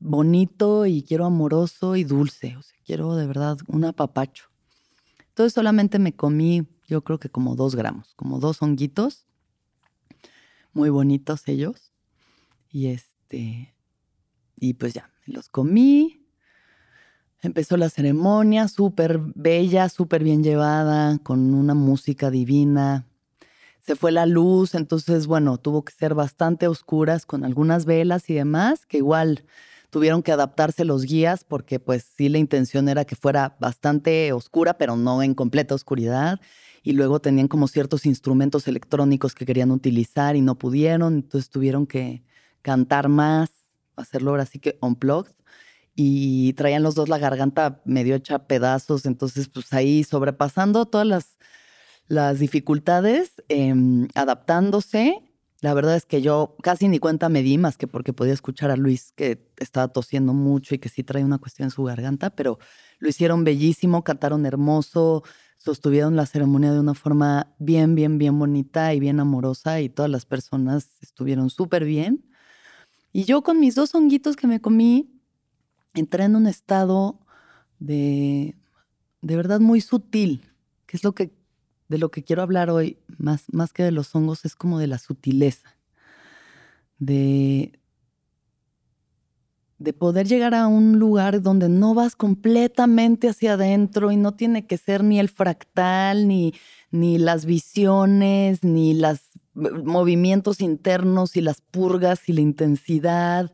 bonito 0.00 0.86
y 0.86 1.02
quiero 1.02 1.26
amoroso 1.26 1.96
y 1.96 2.04
dulce. 2.04 2.56
O 2.56 2.62
sea, 2.62 2.78
quiero 2.84 3.14
de 3.14 3.26
verdad 3.26 3.58
un 3.68 3.84
apapacho. 3.84 4.46
Entonces 5.28 5.52
solamente 5.52 5.98
me 5.98 6.16
comí, 6.16 6.66
yo 6.88 7.04
creo 7.04 7.18
que 7.18 7.28
como 7.28 7.54
dos 7.54 7.76
gramos, 7.76 8.14
como 8.16 8.40
dos 8.40 8.60
honguitos. 8.62 9.26
Muy 10.72 10.88
bonitos 10.90 11.46
ellos. 11.46 11.92
Y 12.70 12.88
este, 12.88 13.74
y 14.56 14.74
pues 14.74 14.94
ya, 14.94 15.10
me 15.26 15.34
los 15.34 15.48
comí. 15.48 16.27
Empezó 17.40 17.76
la 17.76 17.88
ceremonia, 17.88 18.66
súper 18.66 19.20
bella, 19.34 19.88
súper 19.88 20.24
bien 20.24 20.42
llevada, 20.42 21.18
con 21.18 21.54
una 21.54 21.72
música 21.72 22.30
divina. 22.30 23.06
Se 23.80 23.94
fue 23.94 24.10
la 24.10 24.26
luz, 24.26 24.74
entonces, 24.74 25.28
bueno, 25.28 25.56
tuvo 25.56 25.84
que 25.84 25.92
ser 25.92 26.14
bastante 26.14 26.66
oscuras, 26.66 27.26
con 27.26 27.44
algunas 27.44 27.84
velas 27.84 28.28
y 28.28 28.34
demás, 28.34 28.86
que 28.86 28.98
igual 28.98 29.44
tuvieron 29.90 30.22
que 30.22 30.32
adaptarse 30.32 30.84
los 30.84 31.04
guías, 31.04 31.44
porque 31.44 31.78
pues 31.78 32.04
sí 32.16 32.28
la 32.28 32.38
intención 32.38 32.88
era 32.88 33.04
que 33.04 33.14
fuera 33.14 33.56
bastante 33.60 34.32
oscura, 34.32 34.76
pero 34.76 34.96
no 34.96 35.22
en 35.22 35.34
completa 35.34 35.74
oscuridad. 35.74 36.40
y 36.82 36.92
luego 36.92 37.20
tenían 37.20 37.48
como 37.48 37.68
ciertos 37.68 38.06
instrumentos 38.06 38.66
electrónicos 38.68 39.34
que 39.34 39.44
querían 39.44 39.70
utilizar 39.72 40.36
y 40.36 40.40
no 40.40 40.56
pudieron, 40.58 41.14
entonces 41.14 41.50
tuvieron 41.50 41.86
que 41.86 42.22
cantar 42.62 43.08
más, 43.08 43.50
hacerlo 43.96 44.30
ahora 44.30 44.46
sí 44.46 44.58
que 44.58 44.78
unplugged 44.80 45.37
y 46.00 46.52
traían 46.52 46.84
los 46.84 46.94
dos 46.94 47.08
la 47.08 47.18
garganta 47.18 47.82
medio 47.84 48.14
hecha 48.14 48.46
pedazos, 48.46 49.04
entonces 49.04 49.48
pues 49.48 49.72
ahí 49.72 50.04
sobrepasando 50.04 50.86
todas 50.86 51.08
las, 51.08 51.36
las 52.06 52.38
dificultades, 52.38 53.42
em, 53.48 54.06
adaptándose. 54.14 55.20
La 55.60 55.74
verdad 55.74 55.96
es 55.96 56.06
que 56.06 56.22
yo 56.22 56.54
casi 56.62 56.86
ni 56.86 57.00
cuenta 57.00 57.28
me 57.28 57.42
di 57.42 57.58
más 57.58 57.76
que 57.76 57.88
porque 57.88 58.12
podía 58.12 58.32
escuchar 58.32 58.70
a 58.70 58.76
Luis 58.76 59.10
que 59.16 59.50
estaba 59.56 59.88
tosiendo 59.88 60.34
mucho 60.34 60.76
y 60.76 60.78
que 60.78 60.88
sí 60.88 61.02
traía 61.02 61.26
una 61.26 61.38
cuestión 61.38 61.66
en 61.66 61.70
su 61.72 61.82
garganta, 61.82 62.30
pero 62.30 62.60
lo 63.00 63.08
hicieron 63.08 63.42
bellísimo, 63.42 64.04
cantaron 64.04 64.46
hermoso, 64.46 65.24
sostuvieron 65.56 66.14
la 66.14 66.26
ceremonia 66.26 66.72
de 66.72 66.78
una 66.78 66.94
forma 66.94 67.56
bien, 67.58 67.96
bien, 67.96 68.18
bien 68.18 68.38
bonita 68.38 68.94
y 68.94 69.00
bien 69.00 69.18
amorosa 69.18 69.80
y 69.80 69.88
todas 69.88 70.12
las 70.12 70.26
personas 70.26 70.90
estuvieron 71.02 71.50
súper 71.50 71.84
bien. 71.84 72.24
Y 73.12 73.24
yo 73.24 73.42
con 73.42 73.58
mis 73.58 73.74
dos 73.74 73.96
honguitos 73.96 74.36
que 74.36 74.46
me 74.46 74.60
comí, 74.60 75.17
entré 75.94 76.24
en 76.24 76.36
un 76.36 76.46
estado 76.46 77.18
de, 77.78 78.56
de 79.22 79.36
verdad 79.36 79.60
muy 79.60 79.80
sutil, 79.80 80.52
que 80.86 80.96
es 80.96 81.04
lo 81.04 81.14
que, 81.14 81.32
de 81.88 81.98
lo 81.98 82.10
que 82.10 82.22
quiero 82.22 82.42
hablar 82.42 82.70
hoy, 82.70 82.98
más, 83.18 83.44
más 83.52 83.72
que 83.72 83.82
de 83.82 83.92
los 83.92 84.14
hongos, 84.14 84.44
es 84.44 84.54
como 84.54 84.78
de 84.78 84.86
la 84.86 84.98
sutileza, 84.98 85.76
de, 86.98 87.78
de 89.78 89.92
poder 89.92 90.26
llegar 90.26 90.54
a 90.54 90.66
un 90.66 90.98
lugar 90.98 91.40
donde 91.40 91.68
no 91.68 91.94
vas 91.94 92.16
completamente 92.16 93.28
hacia 93.28 93.54
adentro 93.54 94.10
y 94.10 94.16
no 94.16 94.34
tiene 94.34 94.66
que 94.66 94.76
ser 94.76 95.04
ni 95.04 95.20
el 95.20 95.28
fractal, 95.28 96.26
ni, 96.26 96.54
ni 96.90 97.18
las 97.18 97.44
visiones, 97.44 98.64
ni 98.64 98.94
los 98.94 99.20
movimientos 99.54 100.60
internos 100.60 101.36
y 101.36 101.40
las 101.40 101.60
purgas 101.60 102.28
y 102.28 102.32
la 102.32 102.40
intensidad. 102.40 103.52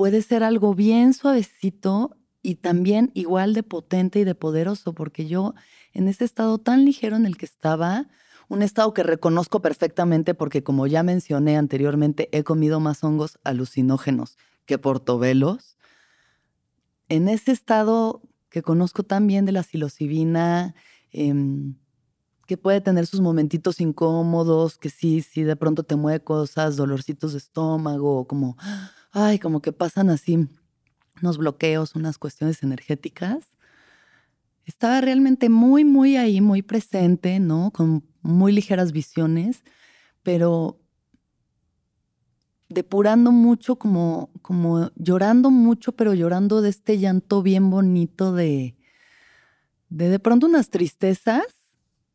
Puede 0.00 0.22
ser 0.22 0.42
algo 0.42 0.74
bien 0.74 1.12
suavecito 1.12 2.16
y 2.40 2.54
también 2.54 3.10
igual 3.12 3.52
de 3.52 3.62
potente 3.62 4.18
y 4.18 4.24
de 4.24 4.34
poderoso, 4.34 4.94
porque 4.94 5.26
yo 5.26 5.52
en 5.92 6.08
ese 6.08 6.24
estado 6.24 6.56
tan 6.56 6.86
ligero 6.86 7.16
en 7.16 7.26
el 7.26 7.36
que 7.36 7.44
estaba, 7.44 8.08
un 8.48 8.62
estado 8.62 8.94
que 8.94 9.02
reconozco 9.02 9.60
perfectamente 9.60 10.32
porque 10.32 10.62
como 10.62 10.86
ya 10.86 11.02
mencioné 11.02 11.58
anteriormente, 11.58 12.30
he 12.32 12.44
comido 12.44 12.80
más 12.80 13.04
hongos 13.04 13.38
alucinógenos 13.44 14.38
que 14.64 14.78
portobelos. 14.78 15.76
En 17.10 17.28
ese 17.28 17.52
estado 17.52 18.22
que 18.48 18.62
conozco 18.62 19.02
tan 19.02 19.26
bien 19.26 19.44
de 19.44 19.52
la 19.52 19.64
psilocibina, 19.64 20.74
em, 21.12 21.74
que 22.46 22.56
puede 22.56 22.80
tener 22.80 23.06
sus 23.06 23.20
momentitos 23.20 23.82
incómodos, 23.82 24.78
que 24.78 24.88
sí, 24.88 25.20
sí, 25.20 25.42
de 25.42 25.56
pronto 25.56 25.82
te 25.82 25.94
mueve 25.94 26.24
cosas, 26.24 26.76
dolorcitos 26.76 27.32
de 27.32 27.38
estómago, 27.38 28.26
como, 28.26 28.56
ay, 29.12 29.38
como 29.38 29.60
que 29.62 29.72
pasan 29.72 30.10
así 30.10 30.48
unos 31.20 31.38
bloqueos, 31.38 31.94
unas 31.94 32.18
cuestiones 32.18 32.62
energéticas. 32.62 33.38
Estaba 34.64 35.00
realmente 35.00 35.48
muy, 35.48 35.84
muy 35.84 36.16
ahí, 36.16 36.40
muy 36.40 36.62
presente, 36.62 37.40
¿no? 37.40 37.70
Con 37.72 38.04
muy 38.22 38.52
ligeras 38.52 38.92
visiones, 38.92 39.64
pero 40.22 40.78
depurando 42.68 43.32
mucho, 43.32 43.76
como, 43.76 44.30
como 44.42 44.90
llorando 44.94 45.50
mucho, 45.50 45.92
pero 45.92 46.14
llorando 46.14 46.62
de 46.62 46.70
este 46.70 46.98
llanto 46.98 47.42
bien 47.42 47.70
bonito 47.70 48.32
de 48.32 48.76
de, 49.90 50.08
de 50.08 50.18
pronto 50.18 50.46
unas 50.46 50.70
tristezas 50.70 51.44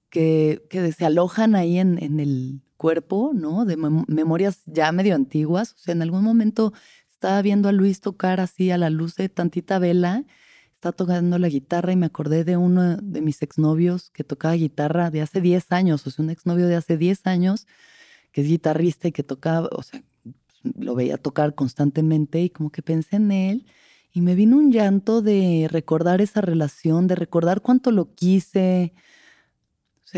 que, 0.10 0.66
que 0.70 0.92
se 0.92 1.06
alojan 1.06 1.56
ahí 1.56 1.78
en, 1.78 2.02
en, 2.02 2.20
el 2.20 2.62
cuerpo, 2.77 3.32
¿no? 3.34 3.65
De 3.65 3.77
memorias 3.77 4.62
ya 4.65 4.91
medio 4.91 5.15
antiguas. 5.15 5.74
O 5.74 5.77
sea, 5.77 5.94
en 5.94 6.01
algún 6.01 6.24
momento 6.24 6.74
estaba 7.12 7.41
viendo 7.41 7.70
a 7.70 7.72
Luis 7.72 8.01
tocar 8.01 8.39
así 8.39 8.72
a 8.72 8.77
la 8.77 8.89
luz 8.89 9.15
de 9.15 9.29
tantita 9.29 9.79
vela, 9.79 10.25
estaba 10.74 10.94
tocando 10.94 11.39
la 11.39 11.50
guitarra 11.50 11.91
y 11.91 11.96
me 11.96 12.05
acordé 12.05 12.44
de 12.44 12.58
uno 12.58 12.98
de 12.98 13.22
mis 13.22 13.41
exnovios 13.41 14.12
que 14.12 14.24
tocaba 14.24 14.53
guitarra 14.53 15.10
de 15.10 15.22
hace 15.22 15.41
10 15.41 15.72
años, 15.72 16.05
o 16.05 16.12
sea, 16.12 16.24
un 16.24 16.29
exnovio 16.29 16.67
de 16.67 16.75
hace 16.75 16.98
10 16.98 17.25
años 17.25 17.65
que 18.32 18.41
es 18.41 18.48
guitarrista 18.48 19.08
y 19.08 19.12
que 19.12 19.24
tocaba, 19.24 19.70
o 19.72 19.82
sea, 19.82 20.03
lo 20.77 20.94
veía 20.94 21.17
tocar 21.17 21.55
constantemente 21.55 22.41
y 22.41 22.50
como 22.50 22.70
que 22.70 22.82
pensé 22.82 23.15
en 23.15 23.32
él 23.32 23.65
y 24.15 24.22
me 24.22 24.36
vino 24.36 24.58
un 24.58 24.72
llanto 24.72 25.22
de 25.22 25.67
recordar 25.70 26.22
esa 26.22 26.41
relación, 26.41 27.08
de 27.08 27.15
recordar 27.15 27.62
cuánto 27.62 27.91
lo 27.91 28.13
quise. 28.15 28.94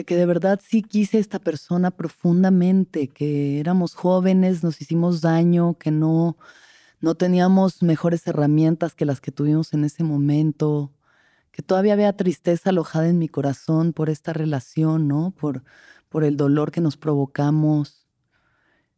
Que 0.06 0.16
de 0.16 0.25
verdad 0.25 0.60
sí 0.63 0.84
quise 0.84 1.18
a 1.18 1.20
esta 1.20 1.39
persona 1.39 1.92
profundamente, 1.92 3.08
que 3.08 3.60
éramos 3.60 3.96
jóvenes, 3.96 4.63
nos 4.63 4.82
hicimos 4.82 5.22
daño, 5.22 5.77
que 5.77 5.92
no, 5.92 6.38
no 7.00 7.16
teníamos 7.16 7.84
mejores 7.84 8.27
herramientas 8.27 8.96
que 8.96 9.06
las 9.06 9.22
que 9.22 9.32
tuvimos 9.32 9.74
en 9.74 9.86
ese 9.86 10.04
momento, 10.04 10.94
que 11.51 11.63
todavía 11.63 11.94
había 11.94 12.13
tristeza 12.16 12.70
alojada 12.70 13.08
en 13.08 13.18
mi 13.18 13.27
corazón 13.27 13.94
por 13.94 14.10
esta 14.10 14.34
relación, 14.34 15.08
¿no? 15.08 15.32
Por, 15.32 15.63
por 16.10 16.24
el 16.24 16.38
dolor 16.38 16.72
que 16.72 16.82
nos 16.82 16.98
provocamos 16.98 18.08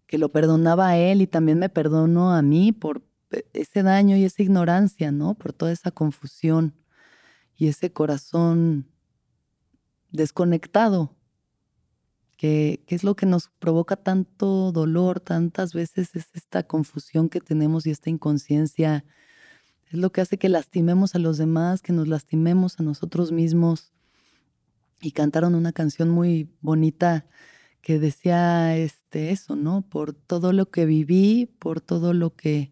que 0.10 0.18
lo 0.18 0.30
perdonaba 0.32 0.90
a 0.90 0.98
él 0.98 1.22
y 1.22 1.28
también 1.28 1.60
me 1.60 1.70
perdono 1.70 2.34
a 2.34 2.42
mí 2.42 2.72
por 2.72 3.04
ese 3.54 3.84
daño 3.84 4.18
y 4.18 4.26
esa 4.26 4.42
ignorancia, 4.42 5.12
¿no? 5.12 5.36
Por 5.36 5.54
toda 5.54 5.72
esa 5.72 5.92
confusión 5.92 6.74
y 7.56 7.68
ese 7.68 7.94
corazón 7.94 8.88
desconectado, 10.12 11.16
que, 12.38 12.84
es 12.88 13.04
lo 13.04 13.16
que 13.16 13.26
nos 13.26 13.50
provoca 13.60 13.98
tanto 13.98 14.72
dolor, 14.72 15.20
tantas 15.20 15.74
veces 15.74 16.16
es 16.16 16.28
esta 16.34 16.64
confusión 16.64 17.28
que 17.28 17.42
tenemos 17.42 17.86
y 17.86 17.92
esta 17.92 18.10
inconsciencia, 18.10 19.04
es 19.88 20.00
lo 20.00 20.12
que 20.12 20.22
hace 20.22 20.38
que 20.38 20.48
lastimemos 20.48 21.16
a 21.16 21.20
los 21.20 21.38
demás, 21.38 21.82
que 21.82 21.92
nos 21.92 22.08
lastimemos 22.08 22.80
a 22.80 22.84
nosotros 22.84 23.32
mismos. 23.32 23.92
Y 25.02 25.12
cantaron 25.12 25.56
una 25.56 25.72
canción 25.72 26.10
muy 26.10 26.50
bonita 26.62 27.26
que 27.82 28.00
decía 28.00 28.78
este, 28.78 29.32
eso, 29.32 29.56
¿no? 29.56 29.82
Por 29.82 30.14
todo 30.14 30.54
lo 30.54 30.70
que 30.70 30.86
viví, 30.86 31.46
por 31.60 31.82
todo 31.82 32.14
lo 32.14 32.36
que, 32.36 32.72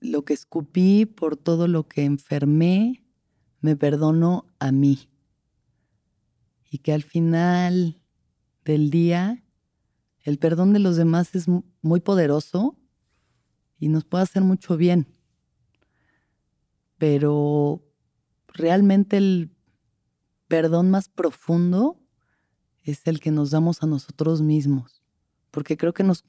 lo 0.00 0.24
que 0.24 0.34
escupí, 0.34 1.06
por 1.06 1.36
todo 1.36 1.66
lo 1.66 1.88
que 1.88 2.04
enfermé, 2.04 3.04
me 3.60 3.76
perdono 3.76 4.46
a 4.58 4.70
mí. 4.72 5.11
Y 6.72 6.78
que 6.78 6.94
al 6.94 7.02
final 7.02 8.00
del 8.64 8.88
día, 8.88 9.44
el 10.20 10.38
perdón 10.38 10.72
de 10.72 10.78
los 10.78 10.96
demás 10.96 11.34
es 11.34 11.44
muy 11.82 12.00
poderoso 12.00 12.78
y 13.78 13.88
nos 13.88 14.06
puede 14.06 14.24
hacer 14.24 14.42
mucho 14.42 14.78
bien. 14.78 15.06
Pero 16.96 17.84
realmente 18.48 19.18
el 19.18 19.54
perdón 20.48 20.90
más 20.90 21.10
profundo 21.10 22.00
es 22.84 23.06
el 23.06 23.20
que 23.20 23.32
nos 23.32 23.50
damos 23.50 23.82
a 23.82 23.86
nosotros 23.86 24.40
mismos, 24.40 25.04
porque 25.50 25.76
creo 25.76 25.92
que 25.92 26.04
nos 26.04 26.24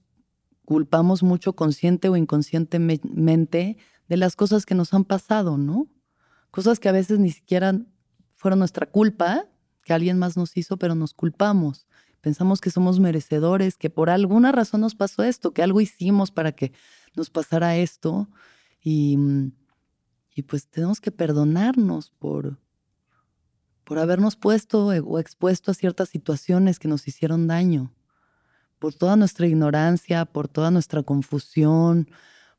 culpamos 0.65 1.23
mucho 1.23 1.53
consciente 1.53 2.09
o 2.09 2.17
inconscientemente 2.17 3.77
de 4.09 4.17
las 4.17 4.35
cosas 4.35 4.65
que 4.65 4.75
nos 4.75 4.93
han 4.93 5.05
pasado, 5.05 5.57
¿no? 5.57 5.89
Cosas 6.51 6.81
que 6.81 6.89
a 6.89 6.91
veces 6.91 7.19
ni 7.19 7.31
siquiera 7.31 7.79
fueron 8.35 8.59
nuestra 8.59 8.91
culpa, 8.91 9.47
que 9.83 9.93
alguien 9.93 10.17
más 10.17 10.37
nos 10.37 10.55
hizo, 10.57 10.77
pero 10.77 10.95
nos 10.95 11.13
culpamos. 11.13 11.87
Pensamos 12.21 12.61
que 12.61 12.71
somos 12.71 12.99
merecedores, 12.99 13.77
que 13.77 13.89
por 13.89 14.09
alguna 14.09 14.51
razón 14.51 14.81
nos 14.81 14.95
pasó 14.95 15.23
esto, 15.23 15.51
que 15.51 15.61
algo 15.61 15.81
hicimos 15.81 16.31
para 16.31 16.53
que 16.53 16.71
nos 17.15 17.29
pasara 17.29 17.75
esto. 17.75 18.29
Y, 18.81 19.17
y 20.33 20.43
pues 20.43 20.67
tenemos 20.67 21.01
que 21.01 21.11
perdonarnos 21.11 22.11
por, 22.11 22.57
por 23.83 23.99
habernos 23.99 24.35
puesto 24.35 24.93
e, 24.93 24.99
o 24.99 25.19
expuesto 25.19 25.71
a 25.71 25.73
ciertas 25.73 26.09
situaciones 26.09 26.79
que 26.79 26.87
nos 26.87 27.07
hicieron 27.07 27.47
daño, 27.47 27.93
por 28.79 28.93
toda 28.93 29.15
nuestra 29.15 29.47
ignorancia, 29.47 30.25
por 30.25 30.47
toda 30.47 30.71
nuestra 30.71 31.03
confusión, 31.03 32.09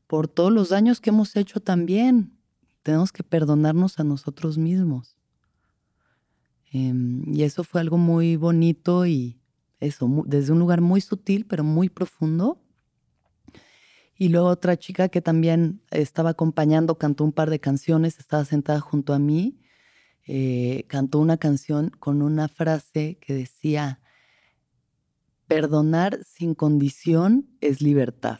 por 0.07 0.27
todos 0.27 0.51
los 0.51 0.69
daños 0.69 1.01
que 1.01 1.09
hemos 1.09 1.35
hecho 1.35 1.59
también. 1.59 2.37
Tenemos 2.83 3.11
que 3.11 3.23
perdonarnos 3.23 3.99
a 3.99 4.03
nosotros 4.03 4.57
mismos. 4.57 5.17
Em, 6.75 7.23
y 7.33 7.43
eso 7.43 7.63
fue 7.63 7.81
algo 7.81 7.97
muy 7.97 8.35
bonito 8.35 9.05
y 9.05 9.39
eso, 9.79 10.09
desde 10.25 10.51
un 10.51 10.59
lugar 10.59 10.81
muy 10.81 10.99
sutil, 10.99 11.45
pero 11.45 11.63
muy 11.63 11.89
profundo. 11.89 12.61
Y 14.17 14.29
luego 14.29 14.47
otra 14.47 14.77
chica 14.77 15.09
que 15.09 15.21
también 15.21 15.81
estaba 15.91 16.31
acompañando, 16.31 16.97
cantó 16.97 17.23
un 17.23 17.33
par 17.33 17.49
de 17.49 17.59
canciones, 17.59 18.19
estaba 18.19 18.45
sentada 18.45 18.79
junto 18.79 19.13
a 19.13 19.19
mí 19.19 19.59
eh, 20.27 20.85
cantó 20.87 21.19
una 21.19 21.37
canción 21.37 21.91
con 21.91 22.23
una 22.23 22.47
frase 22.47 23.19
que 23.21 23.33
decía, 23.33 24.01
perdonar 25.47 26.23
sin 26.23 26.55
condición 26.55 27.47
es 27.61 27.81
libertad. 27.81 28.39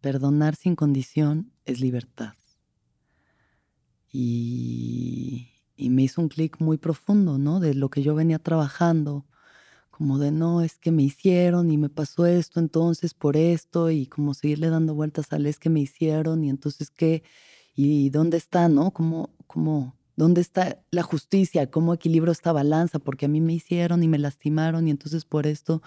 Perdonar 0.00 0.56
sin 0.56 0.74
condición 0.74 1.52
es 1.66 1.80
libertad. 1.80 2.32
Y, 4.10 5.49
y 5.80 5.90
me 5.90 6.02
hizo 6.02 6.20
un 6.20 6.28
clic 6.28 6.60
muy 6.60 6.78
profundo, 6.78 7.38
¿no? 7.38 7.60
De 7.60 7.74
lo 7.74 7.88
que 7.90 8.02
yo 8.02 8.14
venía 8.14 8.38
trabajando, 8.38 9.26
como 9.90 10.18
de 10.18 10.30
no, 10.30 10.62
es 10.62 10.78
que 10.78 10.92
me 10.92 11.02
hicieron 11.02 11.70
y 11.70 11.78
me 11.78 11.88
pasó 11.88 12.26
esto, 12.26 12.60
entonces 12.60 13.14
por 13.14 13.36
esto, 13.36 13.90
y 13.90 14.06
como 14.06 14.34
seguirle 14.34 14.70
dando 14.70 14.94
vueltas 14.94 15.32
al 15.32 15.46
es 15.46 15.58
que 15.58 15.70
me 15.70 15.80
hicieron, 15.80 16.44
y 16.44 16.50
entonces 16.50 16.90
qué, 16.90 17.22
y 17.74 18.10
dónde 18.10 18.36
está, 18.36 18.68
¿no? 18.68 18.92
Como, 18.92 19.30
como, 19.46 19.96
¿dónde 20.16 20.40
está 20.40 20.82
la 20.90 21.02
justicia? 21.02 21.70
¿Cómo 21.70 21.94
equilibro 21.94 22.32
esta 22.32 22.52
balanza? 22.52 22.98
Porque 22.98 23.26
a 23.26 23.28
mí 23.28 23.40
me 23.40 23.54
hicieron 23.54 24.02
y 24.02 24.08
me 24.08 24.18
lastimaron, 24.18 24.88
y 24.88 24.90
entonces 24.90 25.24
por 25.24 25.46
esto. 25.46 25.82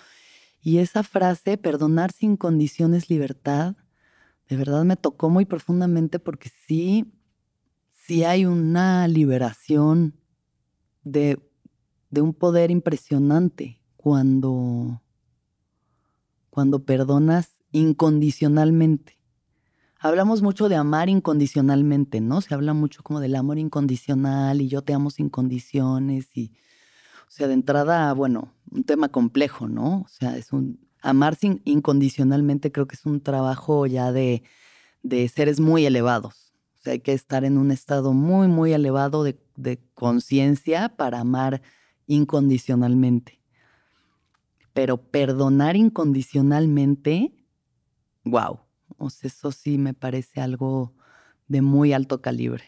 Y 0.61 0.77
esa 0.77 1.03
frase, 1.03 1.57
perdonar 1.57 2.11
sin 2.11 2.37
condiciones 2.37 3.09
libertad, 3.09 3.75
de 4.47 4.57
verdad 4.57 4.83
me 4.85 4.95
tocó 4.95 5.29
muy 5.29 5.45
profundamente 5.45 6.19
porque 6.19 6.51
sí, 6.67 7.11
sí 8.05 8.23
hay 8.25 8.45
una 8.45 9.07
liberación 9.07 10.19
de, 11.03 11.39
de 12.09 12.21
un 12.21 12.33
poder 12.33 12.69
impresionante 12.69 13.81
cuando, 13.95 15.01
cuando 16.49 16.83
perdonas 16.83 17.51
incondicionalmente. 17.71 19.19
Hablamos 19.99 20.41
mucho 20.41 20.67
de 20.67 20.75
amar 20.75 21.07
incondicionalmente, 21.07 22.19
¿no? 22.19 22.41
Se 22.41 22.53
habla 22.53 22.73
mucho 22.73 23.03
como 23.03 23.21
del 23.21 23.35
amor 23.35 23.57
incondicional 23.57 24.59
y 24.59 24.67
yo 24.67 24.81
te 24.81 24.93
amo 24.93 25.09
sin 25.09 25.29
condiciones 25.29 26.27
y, 26.35 26.51
o 27.25 27.31
sea, 27.31 27.47
de 27.47 27.53
entrada, 27.53 28.11
bueno, 28.13 28.53
un 28.69 28.83
tema 28.83 29.07
complejo, 29.07 29.69
¿no? 29.69 30.01
O 30.01 30.07
sea, 30.09 30.35
es 30.35 30.51
un, 30.51 30.85
amar 31.01 31.35
sin, 31.35 31.61
incondicionalmente 31.63 32.73
creo 32.73 32.85
que 32.85 32.95
es 32.95 33.05
un 33.05 33.21
trabajo 33.21 33.85
ya 33.85 34.11
de, 34.11 34.43
de 35.03 35.29
seres 35.29 35.61
muy 35.61 35.85
elevados. 35.85 36.52
Hay 36.85 36.99
que 36.99 37.13
estar 37.13 37.45
en 37.45 37.57
un 37.57 37.71
estado 37.71 38.13
muy, 38.13 38.47
muy 38.47 38.73
elevado 38.73 39.23
de, 39.23 39.39
de 39.55 39.79
conciencia 39.93 40.89
para 40.89 41.19
amar 41.19 41.61
incondicionalmente. 42.07 43.39
Pero 44.73 44.97
perdonar 44.97 45.75
incondicionalmente, 45.75 47.33
wow. 48.23 48.59
O 48.97 49.09
sea, 49.09 49.27
eso 49.27 49.51
sí 49.51 49.77
me 49.77 49.93
parece 49.93 50.41
algo 50.41 50.93
de 51.47 51.61
muy 51.61 51.93
alto 51.93 52.21
calibre. 52.21 52.63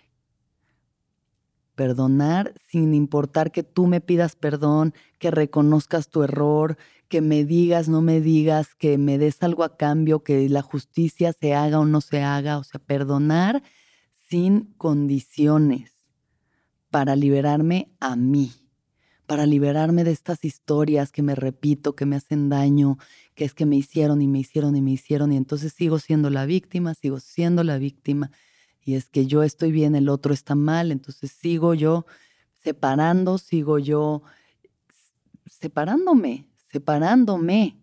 Perdonar 1.76 2.54
sin 2.70 2.94
importar 2.94 3.52
que 3.52 3.64
tú 3.64 3.88
me 3.88 4.02
pidas 4.02 4.36
perdón, 4.36 4.94
que 5.20 5.32
reconozcas 5.32 6.10
tu 6.10 6.24
error, 6.24 6.78
que 7.10 7.22
me 7.22 7.44
digas, 7.44 7.90
no 7.90 8.02
me 8.02 8.22
digas, 8.22 8.76
que 8.76 8.98
me 8.98 9.18
des 9.18 9.44
algo 9.44 9.64
a 9.64 9.76
cambio, 9.76 10.24
que 10.24 10.48
la 10.50 10.62
justicia 10.62 11.34
se 11.34 11.54
haga 11.54 11.80
o 11.80 11.86
no 11.86 12.02
se 12.02 12.24
haga. 12.24 12.58
O 12.58 12.64
sea, 12.64 12.80
perdonar 12.80 13.62
sin 14.36 14.74
condiciones 14.78 15.94
para 16.90 17.16
liberarme 17.16 17.90
a 18.02 18.18
mí 18.18 18.52
para 19.28 19.46
liberarme 19.46 20.04
de 20.04 20.12
estas 20.12 20.44
historias 20.44 21.14
que 21.14 21.24
me 21.24 21.36
repito, 21.36 21.96
que 21.96 22.06
me 22.06 22.18
hacen 22.18 22.50
daño, 22.50 22.98
que 23.34 23.46
es 23.46 23.54
que 23.54 23.66
me 23.66 23.78
hicieron 23.78 24.22
y 24.22 24.28
me 24.28 24.40
hicieron 24.40 24.76
y 24.76 24.82
me 24.82 24.92
hicieron 24.92 25.32
y 25.32 25.38
entonces 25.38 25.72
sigo 25.72 26.00
siendo 26.00 26.30
la 26.30 26.46
víctima, 26.46 26.94
sigo 26.96 27.22
siendo 27.22 27.64
la 27.64 27.78
víctima 27.78 28.30
y 28.84 28.96
es 28.96 29.10
que 29.10 29.26
yo 29.26 29.42
estoy 29.42 29.72
bien, 29.72 29.96
el 29.96 30.10
otro 30.10 30.34
está 30.34 30.54
mal, 30.54 30.92
entonces 30.92 31.32
sigo 31.32 31.74
yo 31.74 32.06
separando, 32.58 33.38
sigo 33.38 33.80
yo 33.80 34.22
separándome, 35.46 36.50
separándome 36.74 37.80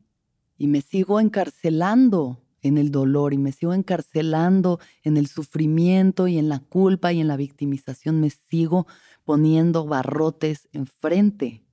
y 0.58 0.66
me 0.66 0.82
sigo 0.82 1.18
encarcelando 1.18 2.42
en 2.62 2.78
el 2.78 2.90
dolor 2.90 3.34
y 3.34 3.38
me 3.38 3.52
sigo 3.52 3.74
encarcelando 3.74 4.80
en 5.02 5.16
el 5.16 5.26
sufrimiento 5.26 6.28
y 6.28 6.38
en 6.38 6.48
la 6.48 6.60
culpa 6.60 7.12
y 7.12 7.20
en 7.20 7.28
la 7.28 7.36
victimización, 7.36 8.20
me 8.20 8.30
sigo 8.30 8.86
poniendo 9.24 9.86
barrotes 9.86 10.68
enfrente 10.72 11.64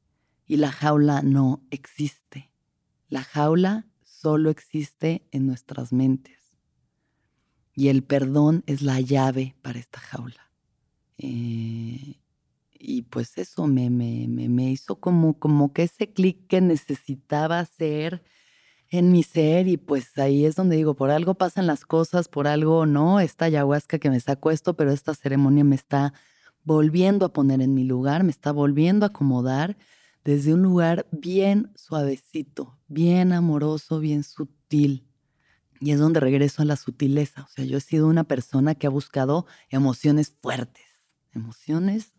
y 0.46 0.58
la 0.58 0.72
jaula 0.72 1.22
no 1.22 1.62
existe. 1.70 2.52
La 3.08 3.24
jaula 3.24 3.88
solo 4.04 4.50
existe 4.50 5.28
en 5.32 5.46
nuestras 5.46 5.94
mentes. 5.94 6.38
Y 7.74 7.88
el 7.88 8.04
perdón 8.04 8.64
es 8.66 8.82
la 8.82 9.00
llave 9.00 9.56
para 9.62 9.80
esta 9.80 10.00
jaula. 10.00 10.52
Eh, 11.18 12.20
y 12.80 13.02
pues 13.04 13.38
eso 13.38 13.68
me, 13.68 13.90
me, 13.90 14.28
me, 14.28 14.72
hizo 14.72 15.00
como, 15.00 15.38
como 15.38 15.72
que 15.74 15.84
ese 15.84 16.12
clic 16.12 16.48
que 16.48 16.62
necesitaba 16.62 17.60
hacer 17.60 18.24
en 18.90 19.12
mi 19.12 19.24
ser 19.24 19.68
y 19.68 19.78
pues 19.78 20.18
ahí 20.18 20.46
es 20.46 20.56
donde 20.56 20.76
digo, 20.76 20.96
por 20.96 21.12
algo 21.12 21.36
pasan 21.36 21.68
las 21.68 21.86
cosas, 21.86 22.28
por 22.28 22.48
algo 22.48 22.86
no, 22.86 23.20
esta 23.20 23.46
ayahuasca 23.46 24.00
que 24.00 24.10
me 24.10 24.20
sacó 24.20 24.52
esto, 24.52 24.76
pero 24.76 24.92
esta 24.92 25.14
ceremonia 25.14 25.64
me 25.64 25.76
está 25.76 26.14
volviendo 26.64 27.26
a 27.26 27.34
poner 27.34 27.62
en 27.62 27.74
mi 27.74 27.84
lugar, 27.84 28.24
me 28.24 28.32
está 28.32 28.52
volviendo 28.52 29.06
a 29.06 29.10
acomodar 29.10 29.78
desde 30.24 30.54
un 30.54 30.62
lugar 30.62 31.08
bien 31.12 31.72
suavecito, 31.76 32.78
bien 32.88 33.32
amoroso, 33.34 34.00
bien 34.00 34.24
sutil. 34.24 35.06
Y 35.80 35.92
es 35.92 36.00
donde 36.00 36.20
regreso 36.20 36.62
a 36.62 36.66
la 36.66 36.76
sutileza. 36.76 37.44
O 37.44 37.48
sea, 37.48 37.64
yo 37.64 37.78
he 37.78 37.82
sido 37.82 38.08
una 38.08 38.26
persona 38.26 38.76
que 38.76 38.86
ha 38.86 38.90
buscado 38.90 39.46
emociones 39.70 40.36
fuertes, 40.42 40.86
emociones 41.32 42.12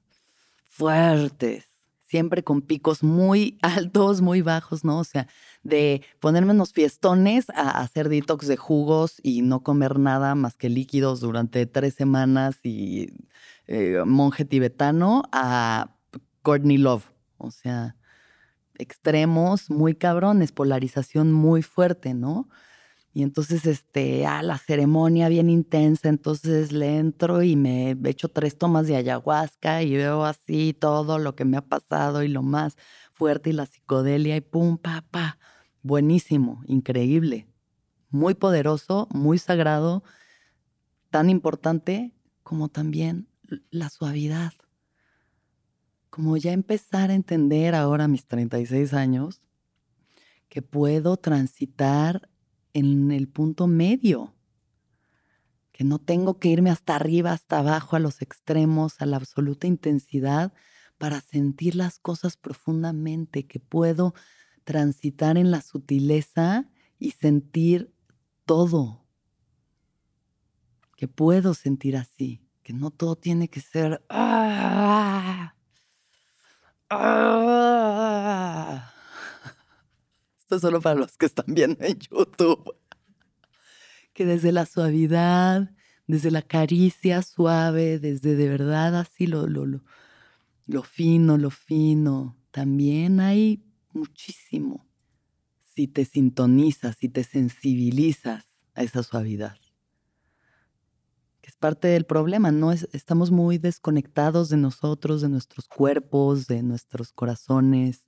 fuertes, 0.65 1.70
siempre 2.11 2.43
con 2.43 2.61
picos 2.61 3.05
muy 3.05 3.59
altos, 3.63 4.21
muy 4.21 4.43
bajos, 4.43 4.85
¿no? 4.85 4.99
O 4.99 5.05
sea, 5.05 5.29
de 5.63 6.03
ponerme 6.19 6.53
unos 6.53 6.73
fiestones 6.73 7.49
a 7.51 7.81
hacer 7.81 8.09
detox 8.09 8.49
de 8.49 8.57
jugos 8.57 9.21
y 9.23 9.43
no 9.43 9.63
comer 9.63 9.99
nada 9.99 10.35
más 10.35 10.57
que 10.57 10.69
líquidos 10.69 11.21
durante 11.21 11.67
tres 11.67 11.95
semanas 11.95 12.59
y 12.65 13.13
eh, 13.69 14.03
monje 14.05 14.45
tibetano 14.45 15.23
a 15.31 15.97
Courtney 16.43 16.79
Love. 16.79 17.13
O 17.39 17.53
sea, 17.53 17.97
extremos 18.75 19.71
muy 19.71 19.95
cabrones, 19.95 20.51
polarización 20.51 21.33
muy 21.33 21.63
fuerte, 21.63 22.13
¿no? 22.15 22.49
Y 23.13 23.23
entonces, 23.25 23.67
este, 23.67 24.25
a 24.27 24.43
la 24.43 24.57
ceremonia 24.57 25.29
bien 25.29 25.51
intensa, 25.51 26.09
entonces 26.09 26.71
le 26.71 26.99
entro 26.99 27.43
y 27.43 27.57
me 27.57 27.97
echo 28.05 28.29
tres 28.29 28.57
tomas 28.57 28.87
de 28.87 28.97
ayahuasca 28.97 29.83
y 29.83 29.97
veo 29.97 30.25
así 30.25 30.75
todo 30.79 31.19
lo 31.19 31.35
que 31.35 31.45
me 31.45 31.57
ha 31.57 31.63
pasado 31.63 32.23
y 32.23 32.29
lo 32.29 32.43
más 32.43 32.77
fuerte 33.13 33.51
y 33.51 33.53
la 33.53 33.67
psicodelia 33.67 34.37
y 34.37 34.41
pum, 34.41 34.79
pa. 34.79 35.39
Buenísimo, 35.83 36.63
increíble, 36.67 37.49
muy 38.11 38.35
poderoso, 38.35 39.09
muy 39.11 39.39
sagrado, 39.39 40.05
tan 41.11 41.31
importante 41.31 42.15
como 42.45 42.69
también 42.69 43.29
la 43.71 43.89
suavidad. 43.89 44.53
Como 46.11 46.37
ya 46.37 46.53
empezar 46.53 47.11
a 47.11 47.15
entender 47.15 47.75
ahora 47.75 48.09
mis 48.09 48.27
36 48.27 48.95
años 48.95 49.43
que 50.49 50.63
puedo 50.63 51.17
transitar 51.17 52.30
en 52.73 53.13
el 53.13 53.29
punto 53.29 53.67
medio, 53.67 54.35
que 55.73 55.85
no 55.85 55.99
tengo 55.99 56.39
que 56.39 56.49
irme 56.49 56.71
hasta 56.71 56.97
arriba, 56.97 57.33
hasta 57.33 57.59
abajo, 57.59 57.97
a 57.97 58.01
los 58.01 58.23
extremos, 58.23 59.01
a 59.01 59.07
la 59.07 59.17
absoluta 59.17 59.67
intensidad 59.67 60.53
para 60.99 61.21
sentir 61.21 61.75
las 61.75 61.99
cosas 61.99 62.37
profundamente, 62.37 63.47
que 63.47 63.61
puedo 63.61 64.15
transitar 64.65 65.39
en 65.39 65.51
la 65.51 65.63
sutileza 65.63 66.69
y 66.99 67.13
sentir 67.13 67.95
todo, 68.45 69.07
que 70.97 71.09
puedo 71.09 71.55
sentir 71.55 71.97
así 71.97 72.43
no 72.73 72.91
todo 72.91 73.17
tiene 73.17 73.49
que 73.49 73.61
ser... 73.61 74.05
¡ah! 74.09 75.55
¡ah! 76.91 78.93
Esto 80.51 80.57
es 80.57 80.63
solo 80.63 80.81
para 80.81 80.99
los 80.99 81.17
que 81.17 81.27
están 81.27 81.45
viendo 81.47 81.85
en 81.85 81.97
YouTube. 81.97 82.75
Que 84.13 84.27
desde 84.27 84.51
la 84.51 84.67
suavidad, 84.67 85.71
desde 86.09 86.33
la 86.33 86.43
caricia 86.43 87.23
suave, 87.23 88.01
desde 88.01 88.35
de 88.35 88.49
verdad 88.49 88.97
así 88.97 89.29
lo, 89.29 89.47
lo, 89.47 89.65
lo, 89.65 89.85
lo 90.67 90.83
fino, 90.83 91.39
lo 91.39 91.51
fino, 91.51 92.37
también 92.51 93.21
hay 93.21 93.63
muchísimo 93.93 94.89
si 95.63 95.87
te 95.87 96.05
sintonizas, 96.05 96.97
si 96.99 97.09
te 97.09 97.23
sensibilizas 97.23 98.45
a 98.75 98.83
esa 98.83 99.05
suavidad 99.05 99.61
parte 101.61 101.89
del 101.89 102.07
problema, 102.07 102.51
¿no? 102.51 102.73
Es, 102.73 102.89
estamos 102.93 103.31
muy 103.31 103.59
desconectados 103.59 104.49
de 104.49 104.57
nosotros, 104.57 105.21
de 105.21 105.29
nuestros 105.29 105.69
cuerpos, 105.69 106.47
de 106.49 106.63
nuestros 106.63 107.13
corazones, 107.13 108.07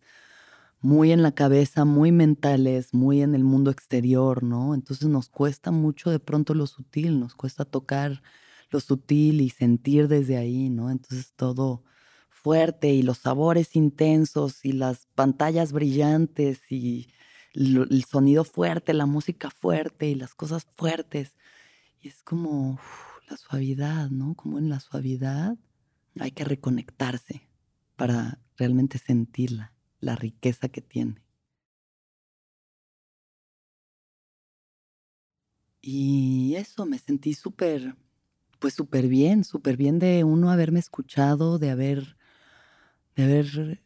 muy 0.82 1.12
en 1.12 1.22
la 1.22 1.32
cabeza, 1.32 1.84
muy 1.84 2.12
mentales, 2.12 2.92
muy 2.92 3.22
en 3.22 3.34
el 3.34 3.44
mundo 3.44 3.70
exterior, 3.70 4.42
¿no? 4.42 4.74
Entonces 4.74 5.08
nos 5.08 5.28
cuesta 5.28 5.70
mucho 5.70 6.10
de 6.10 6.18
pronto 6.20 6.54
lo 6.54 6.66
sutil, 6.66 7.20
nos 7.20 7.34
cuesta 7.34 7.64
tocar 7.64 8.22
lo 8.70 8.80
sutil 8.80 9.40
y 9.40 9.50
sentir 9.50 10.08
desde 10.08 10.36
ahí, 10.36 10.70
¿no? 10.70 10.90
Entonces 10.90 11.32
todo 11.36 11.84
fuerte 12.30 12.92
y 12.92 13.02
los 13.02 13.18
sabores 13.18 13.76
intensos 13.76 14.64
y 14.64 14.72
las 14.72 15.06
pantallas 15.14 15.72
brillantes 15.72 16.60
y 16.70 17.08
el 17.54 18.04
sonido 18.04 18.44
fuerte, 18.44 18.94
la 18.94 19.06
música 19.06 19.50
fuerte 19.50 20.08
y 20.08 20.14
las 20.16 20.34
cosas 20.34 20.66
fuertes. 20.76 21.36
Y 22.00 22.08
es 22.08 22.22
como 22.22 22.80
la 23.28 23.36
suavidad, 23.36 24.10
¿no? 24.10 24.34
Como 24.34 24.58
en 24.58 24.68
la 24.68 24.80
suavidad 24.80 25.56
hay 26.18 26.32
que 26.32 26.44
reconectarse 26.44 27.48
para 27.96 28.40
realmente 28.56 28.98
sentirla, 28.98 29.71
la 30.02 30.16
riqueza 30.16 30.68
que 30.68 30.82
tiene. 30.82 31.22
Y 35.80 36.54
eso, 36.56 36.86
me 36.86 36.98
sentí 36.98 37.34
súper, 37.34 37.96
pues 38.58 38.74
súper 38.74 39.08
bien, 39.08 39.44
súper 39.44 39.76
bien 39.76 39.98
de 39.98 40.22
uno 40.24 40.50
haberme 40.50 40.78
escuchado, 40.78 41.58
de 41.58 41.70
haber, 41.70 42.16
de 43.16 43.24
haber 43.24 43.82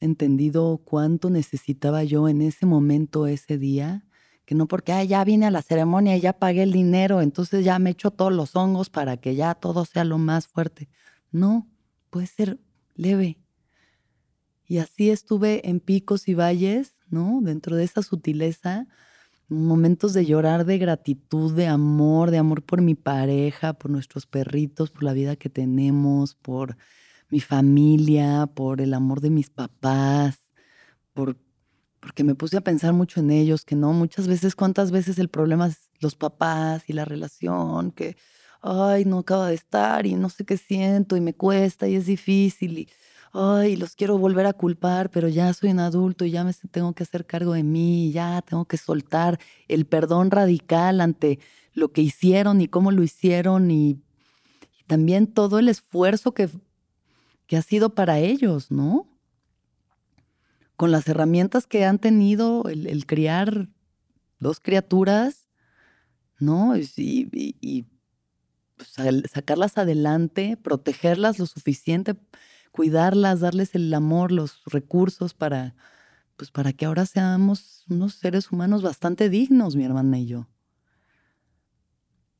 entendido 0.00 0.82
cuánto 0.84 1.30
necesitaba 1.30 2.04
yo 2.04 2.28
en 2.28 2.42
ese 2.42 2.66
momento, 2.66 3.26
ese 3.26 3.58
día, 3.58 4.04
que 4.44 4.54
no 4.54 4.68
porque 4.68 5.06
ya 5.06 5.24
vine 5.24 5.46
a 5.46 5.50
la 5.50 5.62
ceremonia 5.62 6.16
ya 6.18 6.34
pagué 6.34 6.62
el 6.62 6.72
dinero, 6.72 7.22
entonces 7.22 7.64
ya 7.64 7.78
me 7.78 7.90
echo 7.90 8.10
todos 8.10 8.32
los 8.32 8.54
hongos 8.56 8.90
para 8.90 9.16
que 9.16 9.34
ya 9.34 9.54
todo 9.54 9.84
sea 9.84 10.04
lo 10.04 10.18
más 10.18 10.46
fuerte. 10.46 10.88
No, 11.32 11.68
puede 12.10 12.26
ser 12.26 12.60
leve. 12.94 13.43
Y 14.66 14.78
así 14.78 15.10
estuve 15.10 15.68
en 15.68 15.80
picos 15.80 16.28
y 16.28 16.34
valles, 16.34 16.94
¿no? 17.10 17.40
Dentro 17.42 17.76
de 17.76 17.84
esa 17.84 18.02
sutileza, 18.02 18.86
momentos 19.48 20.14
de 20.14 20.24
llorar 20.24 20.64
de 20.64 20.78
gratitud, 20.78 21.54
de 21.54 21.66
amor, 21.66 22.30
de 22.30 22.38
amor 22.38 22.62
por 22.62 22.80
mi 22.80 22.94
pareja, 22.94 23.74
por 23.74 23.90
nuestros 23.90 24.26
perritos, 24.26 24.90
por 24.90 25.04
la 25.04 25.12
vida 25.12 25.36
que 25.36 25.50
tenemos, 25.50 26.34
por 26.34 26.76
mi 27.30 27.40
familia, 27.40 28.46
por 28.46 28.80
el 28.80 28.94
amor 28.94 29.20
de 29.20 29.30
mis 29.30 29.50
papás, 29.50 30.38
por, 31.12 31.36
porque 32.00 32.24
me 32.24 32.34
puse 32.34 32.56
a 32.56 32.62
pensar 32.62 32.92
mucho 32.92 33.20
en 33.20 33.30
ellos, 33.30 33.64
que 33.64 33.76
no, 33.76 33.92
muchas 33.92 34.28
veces, 34.28 34.54
cuántas 34.56 34.90
veces 34.90 35.18
el 35.18 35.28
problema 35.28 35.68
es 35.68 35.90
los 36.00 36.14
papás 36.14 36.84
y 36.88 36.94
la 36.94 37.04
relación, 37.04 37.92
que, 37.92 38.16
ay, 38.62 39.04
no 39.04 39.20
acaba 39.20 39.48
de 39.48 39.54
estar 39.54 40.06
y 40.06 40.14
no 40.14 40.30
sé 40.30 40.44
qué 40.44 40.56
siento 40.56 41.16
y 41.16 41.20
me 41.20 41.34
cuesta 41.34 41.88
y 41.88 41.96
es 41.96 42.06
difícil 42.06 42.78
y, 42.78 42.88
ay, 43.34 43.76
los 43.76 43.94
quiero 43.96 44.16
volver 44.18 44.46
a 44.46 44.52
culpar, 44.52 45.10
pero 45.10 45.28
ya 45.28 45.52
soy 45.52 45.70
un 45.70 45.80
adulto 45.80 46.24
y 46.24 46.30
ya 46.30 46.44
me 46.44 46.52
tengo 46.70 46.94
que 46.94 47.02
hacer 47.02 47.26
cargo 47.26 47.52
de 47.52 47.62
mí, 47.62 48.12
ya 48.12 48.42
tengo 48.42 48.64
que 48.64 48.76
soltar 48.76 49.38
el 49.68 49.86
perdón 49.86 50.30
radical 50.30 51.00
ante 51.00 51.40
lo 51.72 51.92
que 51.92 52.00
hicieron 52.02 52.60
y 52.60 52.68
cómo 52.68 52.92
lo 52.92 53.02
hicieron 53.02 53.70
y 53.70 54.00
también 54.86 55.26
todo 55.26 55.58
el 55.58 55.68
esfuerzo 55.68 56.32
que 56.32 56.48
que 57.46 57.56
ha 57.56 57.62
sido 57.62 57.94
para 57.94 58.18
ellos, 58.18 58.70
¿no? 58.70 59.06
Con 60.76 60.90
las 60.90 61.08
herramientas 61.08 61.66
que 61.66 61.84
han 61.84 61.98
tenido 61.98 62.64
el, 62.68 63.06
criar 63.06 63.68
dos 64.38 64.60
criaturas, 64.60 65.48
¿no? 66.38 66.74
Y, 66.76 67.86
pues, 68.76 68.90
sacarlas 69.30 69.78
adelante, 69.78 70.56
protegerlas 70.56 71.38
lo 71.38 71.46
suficiente, 71.46 72.14
cuidarlas, 72.74 73.38
darles 73.38 73.76
el 73.76 73.94
amor, 73.94 74.32
los 74.32 74.64
recursos 74.66 75.32
para, 75.32 75.76
pues 76.36 76.50
para 76.50 76.72
que 76.72 76.86
ahora 76.86 77.06
seamos 77.06 77.84
unos 77.88 78.14
seres 78.14 78.50
humanos 78.50 78.82
bastante 78.82 79.30
dignos, 79.30 79.76
mi 79.76 79.84
hermana 79.84 80.18
y 80.18 80.26
yo. 80.26 80.48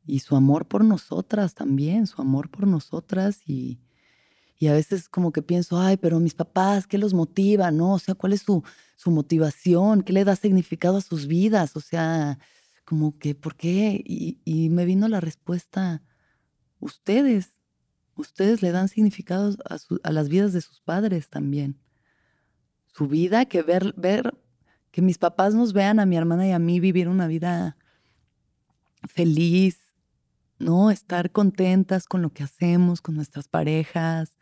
Y 0.05 0.19
su 0.19 0.35
amor 0.35 0.67
por 0.67 0.83
nosotras 0.83 1.55
también, 1.55 2.09
su 2.09 2.21
amor 2.21 2.51
por 2.51 2.67
nosotras 2.67 3.43
y, 3.47 3.79
y 4.59 4.67
a 4.67 4.73
veces 4.73 5.09
como 5.09 5.31
que 5.31 5.41
pienso, 5.41 5.79
ay, 5.79 5.99
pero 5.99 6.19
mis 6.19 6.35
papás, 6.35 6.89
¿qué 6.89 6.99
los 6.99 7.15
motiva? 7.15 7.71
¿No? 7.71 7.93
O 7.93 7.99
sea, 8.01 8.17
¿cuál 8.17 8.33
es 8.33 8.43
su, 8.43 8.65
su 8.97 9.13
motivación? 9.13 10.03
¿Qué 10.03 10.13
le 10.13 10.25
da 10.25 10.35
significado 10.35 10.97
a 10.97 11.01
sus 11.01 11.29
vidas? 11.29 11.77
O 11.77 11.81
sea, 11.81 12.41
como 12.85 13.17
que, 13.21 13.37
¿por 13.37 13.55
qué? 13.55 14.03
Y, 14.05 14.69
me 14.71 14.85
vino 14.85 15.07
la 15.07 15.21
respuesta, 15.21 16.03
ustedes, 16.81 17.54
ustedes 18.17 18.63
le 18.63 18.73
dan 18.73 18.89
significado 18.89 19.57
a, 20.03 20.11
las 20.11 20.29
vidas 20.29 20.53
de 20.53 20.61
sus 20.61 20.81
padres 20.81 21.29
también. 21.29 21.79
Su 22.87 23.09
vida, 23.09 23.45
que 23.47 23.63
ver, 23.63 23.95
ver, 23.97 24.37
que 24.91 25.03
mis 25.03 25.19
papás 25.19 25.55
nos 25.55 25.73
vean 25.73 25.99
a 25.99 26.07
mi 26.07 26.17
hermana 26.17 26.47
y 26.47 26.53
a 26.53 26.59
mí 26.59 26.81
vivir 26.81 27.09
una 27.09 27.27
vida 27.27 27.77
feliz, 29.09 29.79
¿no? 30.59 30.91
Estar 30.91 31.33
contentas 31.33 32.07
con 32.07 32.23
lo 32.23 32.31
que 32.31 32.45
hacemos, 32.45 33.01
con 33.01 33.17
nuestras 33.17 33.49
parejas, 33.49 34.37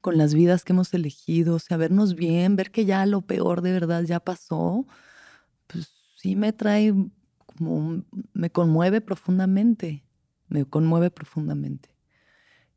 con 0.00 0.18
las 0.18 0.34
vidas 0.34 0.64
que 0.64 0.72
hemos 0.72 0.92
elegido, 0.94 1.54
o 1.54 1.58
sea, 1.60 1.76
vernos 1.76 2.14
bien, 2.16 2.56
ver 2.56 2.72
que 2.72 2.84
ya 2.84 3.06
lo 3.06 3.22
peor 3.22 3.62
de 3.62 3.72
verdad 3.72 4.02
ya 4.02 4.20
pasó, 4.20 4.86
pues 5.68 5.88
sí 6.16 6.34
me 6.34 6.52
trae 6.52 6.92
me 8.32 8.50
conmueve 8.50 9.00
profundamente, 9.00 10.04
me 10.48 10.64
conmueve 10.64 11.10
profundamente. 11.10 11.91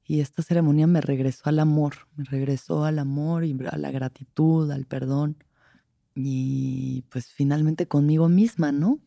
Y 0.08 0.22
esta 0.22 0.44
ceremonia 0.44 0.86
me 0.86 1.02
regresó 1.02 1.50
al 1.50 1.60
amor, 1.60 2.08
me 2.16 2.26
regresó 2.26 2.86
al 2.86 3.00
amor 3.00 3.44
y 3.44 3.58
a 3.70 3.78
la 3.78 3.90
gratitud, 3.90 4.70
al 4.70 4.86
perdón. 4.86 5.38
Y 6.14 7.04
pues 7.10 7.28
finalmente 7.28 7.88
conmigo 7.88 8.30
misma, 8.30 8.72
¿no? 8.72 9.00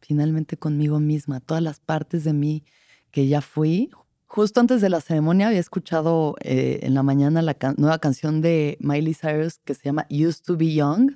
Finalmente 0.00 0.56
conmigo 0.56 0.98
misma, 0.98 1.40
todas 1.40 1.62
las 1.62 1.78
partes 1.80 2.24
de 2.24 2.32
mí 2.32 2.64
que 3.10 3.28
ya 3.28 3.42
fui. 3.42 3.90
Justo 4.26 4.60
antes 4.60 4.80
de 4.80 4.88
la 4.88 5.02
ceremonia 5.02 5.48
había 5.48 5.60
escuchado 5.60 6.36
eh, 6.40 6.80
en 6.82 6.94
la 6.94 7.02
mañana 7.02 7.42
la 7.42 7.56
nueva 7.76 7.98
canción 7.98 8.40
de 8.40 8.78
Miley 8.80 9.14
Cyrus 9.14 9.58
que 9.58 9.74
se 9.74 9.82
llama 9.84 10.06
Used 10.10 10.42
to 10.44 10.56
Be 10.56 10.72
Young, 10.72 11.12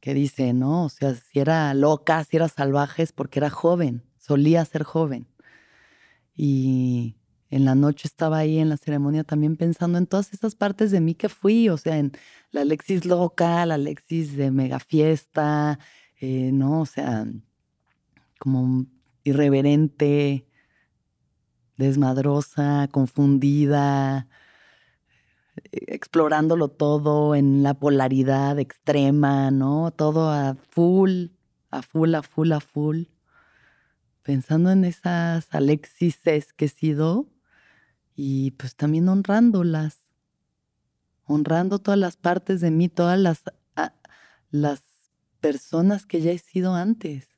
que 0.00 0.14
dice, 0.14 0.52
¿no? 0.52 0.84
O 0.84 0.88
sea, 0.88 1.14
si 1.14 1.40
era 1.40 1.74
loca, 1.74 2.22
si 2.22 2.36
era 2.36 2.48
salvaje, 2.48 3.06
porque 3.12 3.40
era 3.40 3.50
joven, 3.50 4.04
solía 4.18 4.64
ser 4.64 4.84
joven. 4.84 5.26
Y 6.36 7.16
en 7.50 7.64
la 7.64 7.74
noche 7.74 8.08
estaba 8.08 8.38
ahí 8.38 8.58
en 8.58 8.68
la 8.68 8.76
ceremonia 8.76 9.24
también 9.24 9.56
pensando 9.56 9.98
en 9.98 10.06
todas 10.06 10.32
esas 10.32 10.54
partes 10.54 10.90
de 10.90 11.00
mí 11.00 11.14
que 11.14 11.28
fui, 11.28 11.68
o 11.68 11.76
sea, 11.76 11.98
en 11.98 12.12
la 12.50 12.62
Alexis 12.62 13.04
loca, 13.04 13.64
la 13.66 13.74
Alexis 13.74 14.36
de 14.36 14.50
mega 14.50 14.80
fiesta, 14.80 15.78
eh, 16.20 16.50
¿no? 16.52 16.80
O 16.80 16.86
sea, 16.86 17.26
como 18.38 18.86
irreverente, 19.24 20.46
desmadrosa, 21.76 22.88
confundida, 22.90 24.28
explorándolo 25.72 26.68
todo 26.68 27.34
en 27.34 27.62
la 27.62 27.74
polaridad 27.74 28.58
extrema, 28.58 29.50
¿no? 29.50 29.92
Todo 29.92 30.30
a 30.30 30.56
full, 30.70 31.28
a 31.70 31.82
full, 31.82 32.14
a 32.14 32.22
full, 32.22 32.52
a 32.52 32.60
full. 32.60 33.04
Pensando 34.22 34.70
en 34.70 34.84
esas 34.84 35.54
Alexises 35.54 36.52
que 36.52 36.64
he 36.64 36.68
sido 36.68 37.28
y 38.16 38.52
pues 38.52 38.74
también 38.74 39.08
honrándolas, 39.08 40.02
honrando 41.24 41.78
todas 41.78 42.00
las 42.00 42.16
partes 42.16 42.62
de 42.62 42.70
mí, 42.70 42.88
todas 42.88 43.20
las, 43.20 43.42
las 44.50 44.82
personas 45.40 46.06
que 46.06 46.22
ya 46.22 46.32
he 46.32 46.38
sido 46.38 46.74
antes, 46.74 47.28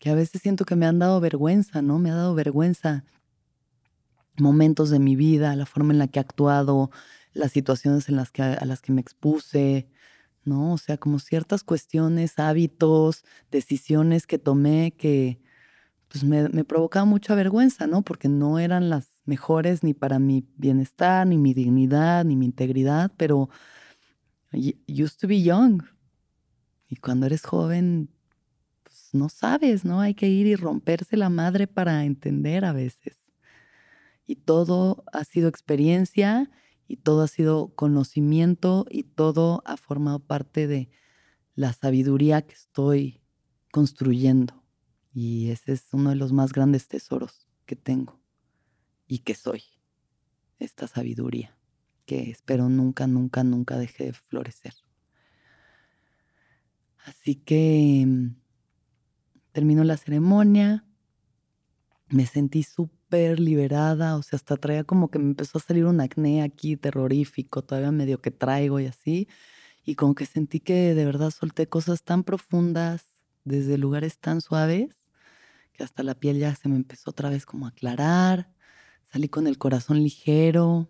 que 0.00 0.10
a 0.10 0.14
veces 0.14 0.42
siento 0.42 0.64
que 0.64 0.76
me 0.76 0.86
han 0.86 0.98
dado 0.98 1.20
vergüenza, 1.20 1.82
¿no? 1.82 1.98
Me 1.98 2.10
ha 2.10 2.16
dado 2.16 2.34
vergüenza 2.34 3.04
momentos 4.38 4.90
de 4.90 4.98
mi 4.98 5.14
vida, 5.14 5.54
la 5.54 5.66
forma 5.66 5.92
en 5.92 5.98
la 5.98 6.08
que 6.08 6.18
he 6.18 6.22
actuado, 6.22 6.90
las 7.32 7.52
situaciones 7.52 8.08
en 8.08 8.16
las 8.16 8.32
que, 8.32 8.42
a 8.42 8.64
las 8.64 8.82
que 8.82 8.92
me 8.92 9.00
expuse, 9.00 9.88
¿no? 10.44 10.72
O 10.72 10.78
sea, 10.78 10.96
como 10.96 11.20
ciertas 11.20 11.62
cuestiones, 11.62 12.38
hábitos, 12.38 13.24
decisiones 13.52 14.26
que 14.26 14.38
tomé 14.38 14.94
que 14.96 15.40
pues 16.08 16.24
me, 16.24 16.48
me 16.48 16.64
provocaba 16.64 17.04
mucha 17.04 17.36
vergüenza, 17.36 17.86
¿no? 17.86 18.02
Porque 18.02 18.28
no 18.28 18.58
eran 18.58 18.90
las 18.90 19.09
mejores 19.24 19.82
ni 19.82 19.94
para 19.94 20.18
mi 20.18 20.44
bienestar, 20.56 21.26
ni 21.26 21.38
mi 21.38 21.54
dignidad, 21.54 22.24
ni 22.24 22.36
mi 22.36 22.46
integridad, 22.46 23.12
pero 23.16 23.48
used 24.52 25.18
to 25.20 25.28
be 25.28 25.42
young. 25.42 25.82
Y 26.88 26.96
cuando 26.96 27.26
eres 27.26 27.42
joven, 27.42 28.10
pues 28.82 29.10
no 29.12 29.28
sabes, 29.28 29.84
¿no? 29.84 30.00
Hay 30.00 30.14
que 30.14 30.28
ir 30.28 30.46
y 30.46 30.56
romperse 30.56 31.16
la 31.16 31.30
madre 31.30 31.66
para 31.66 32.04
entender 32.04 32.64
a 32.64 32.72
veces 32.72 33.20
y 34.30 34.36
todo 34.36 35.02
ha 35.12 35.24
sido 35.24 35.48
experiencia 35.48 36.48
y 36.86 36.98
todo 36.98 37.22
ha 37.22 37.26
sido 37.26 37.74
conocimiento 37.74 38.86
y 38.88 39.02
todo 39.02 39.60
ha 39.66 39.76
formado 39.76 40.20
parte 40.20 40.68
de 40.68 40.88
la 41.56 41.72
sabiduría 41.72 42.42
que 42.42 42.54
estoy 42.54 43.20
construyendo. 43.72 44.62
Y 45.12 45.50
ese 45.50 45.72
es 45.72 45.88
uno 45.90 46.10
de 46.10 46.16
los 46.16 46.32
más 46.32 46.52
grandes 46.52 46.86
tesoros 46.86 47.48
que 47.66 47.74
tengo 47.74 48.19
y 49.10 49.18
que 49.18 49.34
soy, 49.34 49.64
esta 50.60 50.86
sabiduría 50.86 51.58
que 52.06 52.30
espero 52.30 52.68
nunca, 52.68 53.08
nunca, 53.08 53.42
nunca 53.42 53.76
deje 53.76 54.04
de 54.04 54.12
florecer. 54.12 54.72
Así 57.04 57.34
que 57.34 58.04
mm, 58.06 58.36
terminó 59.50 59.82
la 59.82 59.96
ceremonia, 59.96 60.84
me 62.08 62.24
sentí 62.24 62.62
súper 62.62 63.40
liberada, 63.40 64.14
o 64.16 64.22
sea, 64.22 64.36
hasta 64.36 64.56
traía 64.56 64.84
como 64.84 65.10
que 65.10 65.18
me 65.18 65.24
empezó 65.24 65.58
a 65.58 65.60
salir 65.60 65.86
un 65.86 66.00
acné 66.00 66.42
aquí 66.42 66.76
terrorífico, 66.76 67.64
todavía 67.64 67.90
medio 67.90 68.22
que 68.22 68.30
traigo 68.30 68.78
y 68.78 68.86
así, 68.86 69.26
y 69.84 69.96
como 69.96 70.14
que 70.14 70.26
sentí 70.26 70.60
que 70.60 70.94
de 70.94 71.04
verdad 71.04 71.32
solté 71.32 71.68
cosas 71.68 72.04
tan 72.04 72.22
profundas 72.22 73.10
desde 73.42 73.76
lugares 73.76 74.18
tan 74.20 74.40
suaves 74.40 75.04
que 75.72 75.82
hasta 75.82 76.04
la 76.04 76.14
piel 76.14 76.38
ya 76.38 76.54
se 76.54 76.68
me 76.68 76.76
empezó 76.76 77.10
otra 77.10 77.28
vez 77.28 77.44
como 77.44 77.66
a 77.66 77.70
aclarar, 77.70 78.52
salí 79.12 79.28
con 79.28 79.46
el 79.46 79.58
corazón 79.58 80.02
ligero, 80.02 80.88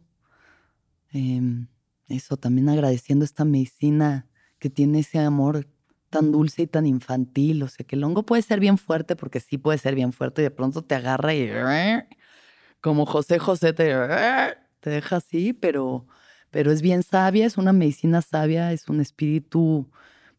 Em, 1.12 1.66
eso, 2.09 2.37
también 2.37 2.68
agradeciendo 2.68 3.24
esta 3.24 3.44
medicina 3.44 4.26
que 4.59 4.70
tiene 4.70 5.00
ese 5.00 5.18
amor 5.18 5.66
tan 6.09 6.33
dulce 6.33 6.62
y 6.62 6.66
tan 6.66 6.87
infantil. 6.87 7.62
O 7.62 7.68
sea, 7.68 7.87
que 7.87 7.96
el 7.96 8.04
hongo 8.04 8.24
puede 8.24 8.42
ser 8.42 8.61
bien 8.61 8.78
fuerte, 8.78 9.16
porque 9.16 9.40
sí 9.40 9.59
puede 9.59 9.78
ser 9.78 9.94
bien 9.94 10.12
fuerte, 10.12 10.42
y 10.42 10.44
de 10.44 10.50
pronto 10.50 10.83
te 10.83 10.94
agarra 10.94 11.35
y 11.35 11.50
como 12.80 13.06
José 13.06 13.38
José 13.38 13.72
te, 13.72 13.94
te 14.80 14.90
deja 14.90 15.16
así, 15.16 15.52
pero, 15.52 16.06
pero 16.50 16.72
es 16.72 16.83
bien 16.83 17.02
sabia, 17.02 17.46
es 17.46 17.59
una 17.59 17.72
medicina 17.72 18.22
sabia, 18.22 18.72
es 18.72 18.88
un 18.88 19.00
espíritu 19.00 19.90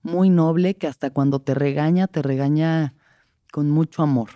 muy 0.01 0.29
noble 0.29 0.75
que 0.75 0.87
hasta 0.87 1.11
cuando 1.11 1.41
te 1.41 1.53
regaña, 1.53 2.07
te 2.07 2.21
regaña 2.21 2.95
con 3.51 3.69
mucho 3.69 4.01
amor. 4.01 4.29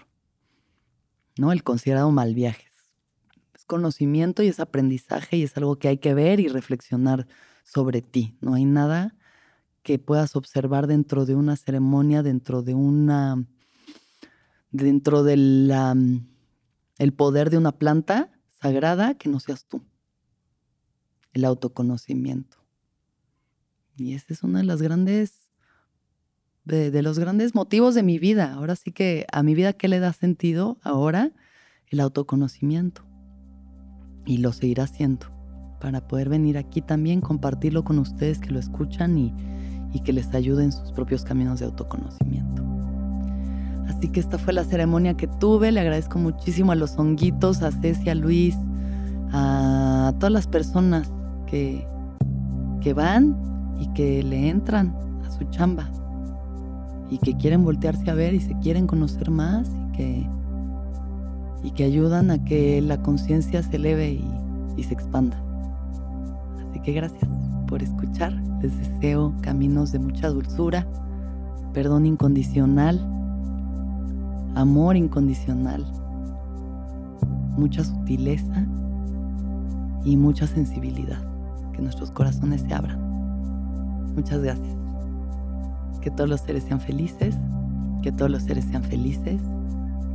¿No? 1.37 1.51
El 1.51 1.63
considerado 1.63 2.11
mal 2.11 2.33
viajes. 2.33 2.74
Conocimiento 3.67 4.43
y 4.43 4.47
es 4.47 4.59
aprendizaje 4.59 5.37
y 5.37 5.43
es 5.43 5.55
algo 5.57 5.77
que 5.77 5.87
hay 5.87 5.97
que 5.97 6.13
ver 6.13 6.39
y 6.39 6.47
reflexionar 6.47 7.27
sobre 7.63 8.01
ti. 8.01 8.37
No 8.41 8.53
hay 8.53 8.65
nada 8.65 9.15
que 9.81 9.99
puedas 9.99 10.35
observar 10.35 10.87
dentro 10.87 11.25
de 11.25 11.35
una 11.35 11.55
ceremonia, 11.55 12.23
dentro 12.23 12.61
de 12.61 12.73
una 12.73 13.45
dentro 14.71 15.23
del 15.23 15.71
el 16.97 17.13
poder 17.13 17.49
de 17.49 17.57
una 17.57 17.71
planta 17.71 18.31
sagrada 18.51 19.15
que 19.15 19.29
no 19.29 19.39
seas 19.39 19.65
tú. 19.65 19.83
El 21.33 21.45
autoconocimiento. 21.45 22.57
Y 23.97 24.13
ese 24.13 24.33
es 24.33 24.43
uno 24.43 24.57
de 24.57 24.63
las 24.63 24.81
grandes 24.81 25.45
de, 26.65 27.01
los 27.01 27.19
grandes 27.19 27.55
motivos 27.55 27.95
de 27.95 28.03
mi 28.03 28.19
vida. 28.19 28.53
Ahora 28.53 28.75
sí 28.75 28.91
que 28.91 29.25
a 29.31 29.43
mi 29.43 29.55
vida, 29.55 29.73
¿qué 29.73 29.87
le 29.87 29.99
da 29.99 30.13
sentido 30.13 30.77
ahora? 30.81 31.31
El 31.87 31.99
autoconocimiento. 31.99 33.05
Y 34.25 34.37
lo 34.37 34.51
seguirá 34.53 34.83
haciendo 34.83 35.27
para 35.79 36.01
poder 36.07 36.29
venir 36.29 36.57
aquí 36.57 36.81
también, 36.81 37.21
compartirlo 37.21 37.83
con 37.83 37.99
ustedes 37.99 38.39
que 38.39 38.49
lo 38.49 38.59
escuchan 38.59 39.17
y, 39.17 39.33
y 39.93 39.99
que 39.99 40.13
les 40.13 40.33
ayude 40.33 40.63
en 40.63 40.71
sus 40.71 40.91
propios 40.91 41.23
caminos 41.23 41.59
de 41.59 41.65
autoconocimiento. 41.65 42.63
Así 43.87 44.09
que 44.09 44.19
esta 44.19 44.37
fue 44.37 44.53
la 44.53 44.63
ceremonia 44.63 45.15
que 45.15 45.27
tuve. 45.27 45.71
Le 45.71 45.79
agradezco 45.79 46.17
muchísimo 46.17 46.71
a 46.71 46.75
los 46.75 46.97
honguitos, 46.97 47.61
a 47.61 47.71
Ceci, 47.71 48.09
a 48.09 48.15
Luis, 48.15 48.57
a 49.31 50.13
todas 50.19 50.31
las 50.31 50.47
personas 50.47 51.11
que, 51.45 51.87
que 52.81 52.93
van 52.93 53.37
y 53.79 53.87
que 53.93 54.23
le 54.23 54.49
entran 54.49 54.95
a 55.25 55.31
su 55.31 55.43
chamba 55.45 55.89
y 57.09 57.19
que 57.19 57.35
quieren 57.37 57.63
voltearse 57.63 58.09
a 58.09 58.13
ver 58.13 58.33
y 58.33 58.41
se 58.41 58.57
quieren 58.59 58.87
conocer 58.87 59.29
más 59.29 59.69
y 59.69 59.91
que, 59.97 60.29
y 61.65 61.71
que 61.71 61.83
ayudan 61.83 62.29
a 62.29 62.43
que 62.45 62.79
la 62.79 63.01
conciencia 63.01 63.63
se 63.63 63.77
eleve 63.77 64.21
y, 64.77 64.83
se 64.83 64.93
expanda. 64.93 65.35
Así 66.69 66.79
que 66.79 66.93
gracias 66.93 67.27
por 67.67 67.81
escuchar. 67.81 68.33
Les 68.61 68.77
deseo 68.77 69.33
caminos 69.41 69.91
de 69.91 69.97
mucha 69.97 70.29
dulzura, 70.29 70.85
perdón 71.73 72.05
incondicional, 72.05 72.99
amor 74.53 74.95
incondicional, 74.95 75.83
mucha 77.57 77.83
sutileza 77.83 78.63
y 80.03 80.17
mucha 80.17 80.45
sensibilidad. 80.45 81.19
Que 81.73 81.81
nuestros 81.81 82.11
corazones 82.11 82.61
se 82.61 82.75
abran. 82.75 82.99
Muchas 84.15 84.39
gracias 84.41 84.75
que 86.01 86.11
todos 86.11 86.29
los 86.29 86.41
seres 86.41 86.63
sean 86.65 86.79
felices, 86.79 87.35
que 88.03 88.11
todos 88.11 88.29
los 88.29 88.43
seres 88.43 88.65
sean 88.65 88.83
felices, 88.83 89.41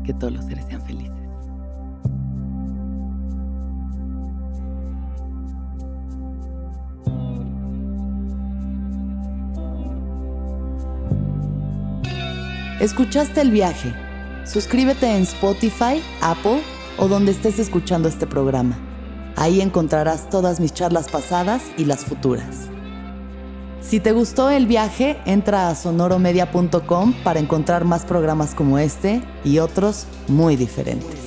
que 0.04 0.14
todos 0.14 0.32
los 0.32 0.44
seres 0.44 0.64
sean 0.66 0.80
felices. 0.82 1.09
¿Escuchaste 12.80 13.42
el 13.42 13.50
viaje? 13.50 13.92
Suscríbete 14.46 15.14
en 15.14 15.24
Spotify, 15.24 16.02
Apple 16.22 16.62
o 16.96 17.08
donde 17.08 17.30
estés 17.30 17.58
escuchando 17.58 18.08
este 18.08 18.26
programa. 18.26 18.78
Ahí 19.36 19.60
encontrarás 19.60 20.30
todas 20.30 20.60
mis 20.60 20.72
charlas 20.72 21.10
pasadas 21.10 21.62
y 21.76 21.84
las 21.84 22.06
futuras. 22.06 22.70
Si 23.82 24.00
te 24.00 24.12
gustó 24.12 24.48
el 24.48 24.66
viaje, 24.66 25.18
entra 25.26 25.68
a 25.68 25.74
sonoromedia.com 25.74 27.12
para 27.22 27.38
encontrar 27.38 27.84
más 27.84 28.06
programas 28.06 28.54
como 28.54 28.78
este 28.78 29.20
y 29.44 29.58
otros 29.58 30.06
muy 30.26 30.56
diferentes. 30.56 31.20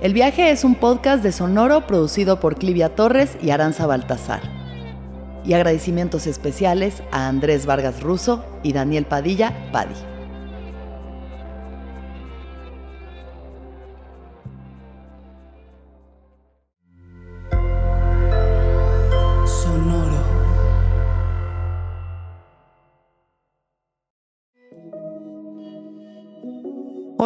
El 0.00 0.14
viaje 0.14 0.50
es 0.52 0.64
un 0.64 0.74
podcast 0.74 1.22
de 1.22 1.32
Sonoro 1.32 1.86
producido 1.86 2.40
por 2.40 2.56
Clivia 2.56 2.94
Torres 2.94 3.36
y 3.42 3.50
Aranza 3.50 3.86
Baltasar. 3.86 4.55
Y 5.46 5.54
agradecimientos 5.54 6.26
especiales 6.26 7.02
a 7.12 7.28
Andrés 7.28 7.66
Vargas 7.66 8.02
Russo 8.02 8.44
y 8.62 8.72
Daniel 8.72 9.06
Padilla 9.06 9.54
Padi. 9.72 9.94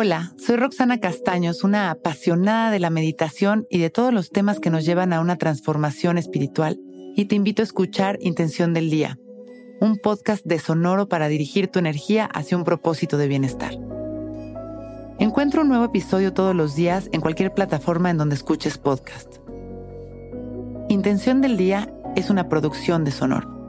Hola, 0.03 0.33
soy 0.39 0.57
Roxana 0.57 0.99
Castaños, 0.99 1.63
una 1.63 1.91
apasionada 1.91 2.71
de 2.71 2.79
la 2.81 2.89
meditación 2.89 3.67
y 3.69 3.81
de 3.81 3.91
todos 3.91 4.15
los 4.15 4.31
temas 4.31 4.59
que 4.59 4.71
nos 4.71 4.87
llevan 4.87 5.13
a 5.13 5.21
una 5.21 5.37
transformación 5.37 6.17
espiritual, 6.17 6.81
y 7.17 7.27
te 7.27 7.35
invito 7.35 7.63
a 7.63 7.65
escuchar 7.65 8.19
Intención 8.21 8.75
del 8.75 8.91
Día, 8.91 9.19
un 9.81 9.99
podcast 9.99 10.45
de 10.45 10.59
Sonoro 10.59 11.09
para 11.09 11.29
dirigir 11.29 11.69
tu 11.69 11.79
energía 11.79 12.27
hacia 12.27 12.57
un 12.57 12.65
propósito 12.65 13.19
de 13.19 13.29
bienestar. 13.29 13.73
Encuentro 15.19 15.63
un 15.63 15.69
nuevo 15.69 15.85
episodio 15.85 16.33
todos 16.33 16.55
los 16.55 16.75
días 16.75 17.09
en 17.13 17.21
cualquier 17.21 17.53
plataforma 17.53 18.11
en 18.11 18.19
donde 18.19 18.35
escuches 18.35 18.79
podcast. 18.79 19.37
Intención 20.89 21.41
del 21.41 21.57
Día 21.57 21.93
es 22.17 22.31
una 22.31 22.49
producción 22.49 23.05
de 23.05 23.11
Sonoro. 23.11 23.60